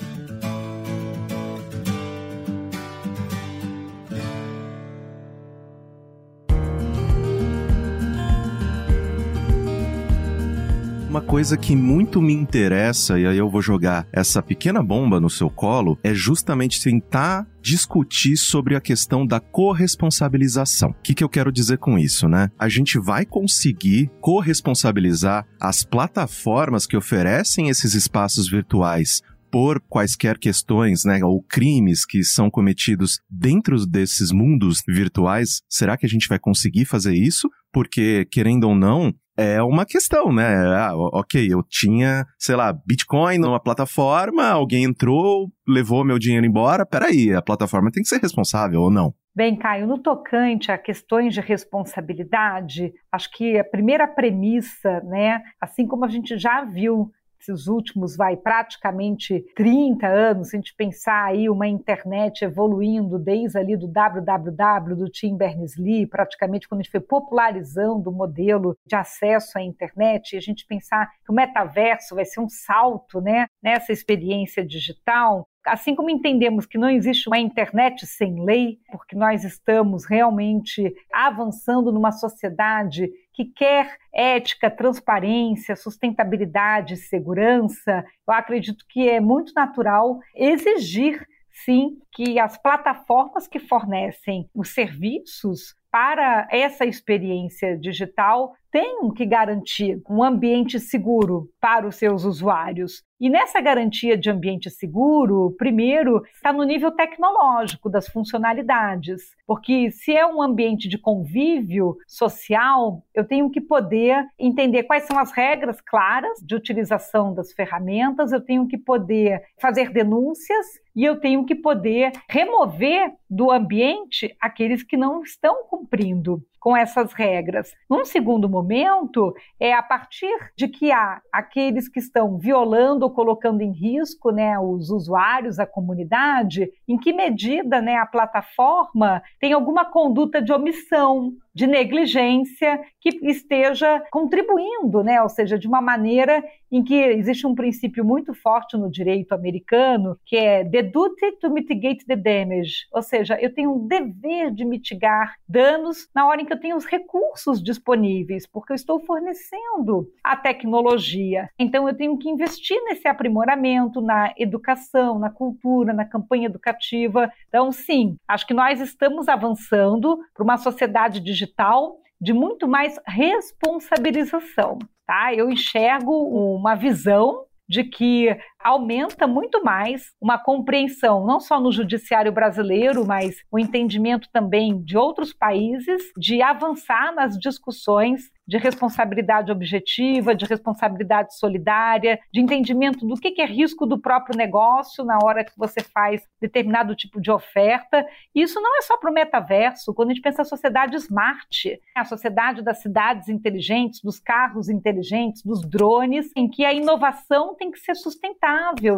Uma 11.11 11.21
coisa 11.21 11.57
que 11.57 11.75
muito 11.75 12.21
me 12.21 12.31
interessa, 12.31 13.19
e 13.19 13.27
aí 13.27 13.37
eu 13.37 13.49
vou 13.49 13.61
jogar 13.61 14.07
essa 14.13 14.41
pequena 14.41 14.81
bomba 14.81 15.19
no 15.19 15.29
seu 15.29 15.49
colo, 15.49 15.99
é 16.01 16.13
justamente 16.13 16.81
tentar 16.81 17.45
discutir 17.61 18.37
sobre 18.37 18.77
a 18.77 18.79
questão 18.79 19.27
da 19.27 19.37
corresponsabilização. 19.37 20.91
O 20.91 21.01
que, 21.03 21.13
que 21.13 21.21
eu 21.21 21.27
quero 21.27 21.51
dizer 21.51 21.79
com 21.79 21.99
isso, 21.99 22.29
né? 22.29 22.49
A 22.57 22.69
gente 22.69 22.97
vai 22.97 23.25
conseguir 23.25 24.09
corresponsabilizar 24.21 25.45
as 25.59 25.83
plataformas 25.83 26.87
que 26.87 26.95
oferecem 26.95 27.67
esses 27.67 27.93
espaços 27.93 28.49
virtuais 28.49 29.21
por 29.51 29.81
quaisquer 29.89 30.39
questões, 30.39 31.03
né, 31.03 31.19
ou 31.25 31.43
crimes 31.43 32.05
que 32.05 32.23
são 32.23 32.49
cometidos 32.49 33.19
dentro 33.29 33.85
desses 33.85 34.31
mundos 34.31 34.81
virtuais, 34.87 35.61
será 35.67 35.97
que 35.97 36.05
a 36.05 36.09
gente 36.09 36.29
vai 36.29 36.39
conseguir 36.39 36.85
fazer 36.85 37.13
isso? 37.13 37.49
Porque, 37.69 38.25
querendo 38.31 38.63
ou 38.63 38.73
não, 38.73 39.13
é 39.41 39.63
uma 39.63 39.85
questão, 39.85 40.31
né? 40.31 40.47
Ah, 40.75 40.91
ok, 40.95 41.47
eu 41.51 41.63
tinha, 41.63 42.25
sei 42.37 42.55
lá, 42.55 42.73
Bitcoin 42.85 43.37
numa 43.37 43.59
plataforma, 43.59 44.45
alguém 44.45 44.83
entrou, 44.83 45.49
levou 45.67 46.05
meu 46.05 46.19
dinheiro 46.19 46.45
embora. 46.45 46.85
Peraí, 46.85 47.33
a 47.33 47.41
plataforma 47.41 47.91
tem 47.91 48.03
que 48.03 48.09
ser 48.09 48.21
responsável 48.21 48.81
ou 48.81 48.91
não? 48.91 49.13
Bem, 49.33 49.55
Caio, 49.55 49.87
no 49.87 49.97
tocante 49.97 50.71
a 50.71 50.77
questões 50.77 51.33
de 51.33 51.39
responsabilidade, 51.39 52.91
acho 53.09 53.31
que 53.31 53.57
a 53.57 53.63
primeira 53.63 54.05
premissa, 54.05 54.99
né, 55.05 55.41
assim 55.59 55.87
como 55.87 56.03
a 56.03 56.09
gente 56.09 56.37
já 56.37 56.65
viu 56.65 57.09
esses 57.41 57.67
últimos, 57.67 58.15
vai, 58.15 58.37
praticamente 58.37 59.43
30 59.55 60.07
anos, 60.07 60.49
se 60.49 60.55
a 60.55 60.59
gente 60.59 60.75
pensar 60.75 61.25
aí 61.25 61.49
uma 61.49 61.67
internet 61.67 62.43
evoluindo 62.43 63.17
desde 63.17 63.57
ali 63.57 63.75
do 63.75 63.87
www, 63.87 64.95
do 64.95 65.09
Tim 65.09 65.35
Berners-Lee, 65.35 66.07
praticamente 66.07 66.67
quando 66.67 66.81
a 66.81 66.83
gente 66.83 66.91
foi 66.91 67.01
popularizando 67.01 68.09
o 68.09 68.13
modelo 68.13 68.77
de 68.85 68.95
acesso 68.95 69.57
à 69.57 69.61
internet, 69.61 70.33
e 70.33 70.37
a 70.37 70.41
gente 70.41 70.65
pensar 70.65 71.09
que 71.25 71.31
o 71.31 71.35
metaverso 71.35 72.15
vai 72.15 72.25
ser 72.25 72.39
um 72.39 72.49
salto, 72.49 73.19
né, 73.19 73.47
nessa 73.61 73.91
experiência 73.91 74.65
digital, 74.65 75.47
Assim 75.63 75.93
como 75.93 76.09
entendemos 76.09 76.65
que 76.65 76.77
não 76.77 76.89
existe 76.89 77.29
uma 77.29 77.37
internet 77.37 78.07
sem 78.07 78.43
lei, 78.43 78.79
porque 78.91 79.15
nós 79.15 79.43
estamos 79.43 80.05
realmente 80.05 80.91
avançando 81.13 81.91
numa 81.91 82.11
sociedade 82.11 83.07
que 83.41 83.45
quer 83.45 83.97
ética, 84.13 84.69
transparência, 84.69 85.75
sustentabilidade, 85.75 86.97
segurança, 86.97 88.05
eu 88.27 88.33
acredito 88.33 88.85
que 88.87 89.09
é 89.09 89.19
muito 89.19 89.53
natural 89.53 90.19
exigir 90.35 91.25
sim 91.65 91.97
que 92.11 92.39
as 92.39 92.57
plataformas 92.57 93.47
que 93.47 93.59
fornecem 93.59 94.49
os 94.53 94.69
serviços 94.69 95.75
para 95.91 96.47
essa 96.51 96.85
experiência 96.85 97.77
digital 97.77 98.53
tenham 98.71 99.11
que 99.11 99.25
garantir 99.25 100.01
um 100.09 100.23
ambiente 100.23 100.79
seguro 100.79 101.49
para 101.59 101.87
os 101.87 101.95
seus 101.95 102.23
usuários. 102.23 103.03
E 103.19 103.29
nessa 103.29 103.61
garantia 103.61 104.17
de 104.17 104.31
ambiente 104.31 104.67
seguro, 104.71 105.53
primeiro, 105.55 106.23
está 106.33 106.51
no 106.51 106.63
nível 106.63 106.89
tecnológico 106.91 107.87
das 107.87 108.07
funcionalidades, 108.07 109.35
porque 109.45 109.91
se 109.91 110.15
é 110.15 110.25
um 110.25 110.41
ambiente 110.41 110.89
de 110.89 110.97
convívio 110.97 111.97
social, 112.07 113.03
eu 113.13 113.23
tenho 113.23 113.51
que 113.51 113.61
poder 113.61 114.25
entender 114.39 114.83
quais 114.83 115.03
são 115.03 115.19
as 115.19 115.31
regras 115.31 115.79
claras 115.81 116.39
de 116.43 116.55
utilização 116.55 117.31
das 117.31 117.53
ferramentas, 117.53 118.31
eu 118.31 118.41
tenho 118.41 118.67
que 118.67 118.77
poder 118.77 119.43
fazer 119.59 119.91
denúncias 119.91 120.65
e 120.95 121.05
eu 121.05 121.19
tenho 121.19 121.45
que 121.45 121.53
poder 121.53 122.11
remover 122.27 123.13
do 123.29 123.51
ambiente 123.51 124.35
aqueles 124.41 124.81
que 124.81 124.97
não 124.97 125.21
estão 125.21 125.63
cumprindo 125.69 126.43
com 126.61 126.77
essas 126.77 127.11
regras. 127.11 127.73
Num 127.89 128.05
segundo 128.05 128.47
momento, 128.47 129.33
é 129.59 129.73
a 129.73 129.81
partir 129.81 130.31
de 130.55 130.67
que 130.67 130.91
há 130.91 131.19
aqueles 131.33 131.89
que 131.89 131.99
estão 131.99 132.37
violando 132.37 133.03
ou 133.03 133.09
colocando 133.09 133.61
em 133.61 133.71
risco 133.71 134.29
né, 134.29 134.57
os 134.59 134.91
usuários, 134.91 135.57
a 135.57 135.65
comunidade, 135.65 136.71
em 136.87 136.99
que 136.99 137.11
medida 137.11 137.81
né, 137.81 137.97
a 137.97 138.05
plataforma 138.05 139.23
tem 139.39 139.53
alguma 139.53 139.85
conduta 139.85 140.39
de 140.39 140.53
omissão, 140.53 141.33
de 141.53 141.67
negligência 141.67 142.81
que 142.99 143.09
esteja 143.23 144.03
contribuindo, 144.11 145.03
né? 145.03 145.21
ou 145.21 145.29
seja, 145.29 145.57
de 145.57 145.67
uma 145.67 145.81
maneira 145.81 146.43
em 146.71 146.81
que 146.83 146.95
existe 146.95 147.45
um 147.45 147.53
princípio 147.53 148.05
muito 148.05 148.33
forte 148.33 148.77
no 148.77 148.89
direito 148.89 149.33
americano, 149.33 150.17
que 150.25 150.37
é 150.37 150.63
the 150.63 150.81
duty 150.81 151.33
to 151.39 151.49
mitigate 151.49 152.05
the 152.05 152.15
damage, 152.15 152.87
ou 152.93 153.01
seja, 153.01 153.37
eu 153.41 153.53
tenho 153.53 153.73
um 153.73 153.87
dever 153.87 154.51
de 154.51 154.63
mitigar 154.63 155.35
danos 155.47 156.07
na 156.15 156.25
hora 156.25 156.41
em 156.41 156.45
que 156.45 156.53
eu 156.53 156.59
tenho 156.59 156.77
os 156.77 156.85
recursos 156.85 157.61
disponíveis, 157.61 158.47
porque 158.47 158.71
eu 158.71 158.75
estou 158.75 158.99
fornecendo 159.01 160.09
a 160.23 160.35
tecnologia. 160.37 161.49
Então 161.59 161.87
eu 161.87 161.95
tenho 161.95 162.17
que 162.17 162.29
investir 162.29 162.81
nesse 162.85 163.07
aprimoramento, 163.07 164.01
na 164.01 164.33
educação, 164.37 165.19
na 165.19 165.29
cultura, 165.29 165.93
na 165.93 166.05
campanha 166.05 166.45
educativa. 166.45 167.31
Então, 167.49 167.71
sim, 167.71 168.15
acho 168.27 168.47
que 168.47 168.53
nós 168.53 168.79
estamos 168.79 169.27
avançando 169.27 170.19
para 170.33 170.43
uma 170.43 170.57
sociedade 170.57 171.19
digital 171.41 171.97
de 172.19 172.33
muito 172.33 172.67
mais 172.67 172.99
responsabilização. 173.07 174.77
Tá? 175.07 175.33
Eu 175.33 175.49
enxergo 175.49 176.11
uma 176.55 176.75
visão 176.75 177.45
de 177.67 177.83
que 177.83 178.37
aumenta 178.63 179.27
muito 179.27 179.63
mais 179.63 180.11
uma 180.21 180.37
compreensão, 180.37 181.25
não 181.25 181.39
só 181.39 181.59
no 181.59 181.71
judiciário 181.71 182.31
brasileiro, 182.31 183.05
mas 183.05 183.35
o 183.51 183.57
entendimento 183.57 184.29
também 184.31 184.81
de 184.83 184.97
outros 184.97 185.33
países, 185.33 186.03
de 186.17 186.41
avançar 186.41 187.13
nas 187.13 187.37
discussões 187.37 188.29
de 188.47 188.57
responsabilidade 188.57 189.51
objetiva, 189.51 190.35
de 190.35 190.45
responsabilidade 190.45 191.37
solidária, 191.37 192.19
de 192.33 192.41
entendimento 192.41 193.05
do 193.05 193.15
que 193.15 193.41
é 193.41 193.45
risco 193.45 193.85
do 193.85 193.97
próprio 193.97 194.37
negócio 194.37 195.05
na 195.05 195.17
hora 195.23 195.45
que 195.45 195.57
você 195.57 195.81
faz 195.81 196.21
determinado 196.39 196.95
tipo 196.95 197.21
de 197.21 197.31
oferta. 197.31 198.05
E 198.35 198.41
isso 198.41 198.59
não 198.59 198.77
é 198.77 198.81
só 198.81 198.97
para 198.97 199.09
o 199.09 199.13
metaverso, 199.13 199.93
quando 199.93 200.09
a 200.09 200.13
gente 200.13 200.23
pensa 200.23 200.41
a 200.41 200.45
sociedade 200.45 200.97
smart, 200.97 201.79
a 201.95 202.03
sociedade 202.03 202.61
das 202.61 202.81
cidades 202.81 203.29
inteligentes, 203.29 204.01
dos 204.01 204.19
carros 204.19 204.67
inteligentes, 204.67 205.43
dos 205.43 205.61
drones, 205.61 206.29
em 206.35 206.49
que 206.49 206.65
a 206.65 206.73
inovação 206.73 207.55
tem 207.55 207.71
que 207.71 207.79
ser 207.79 207.95
sustentável 207.95 208.50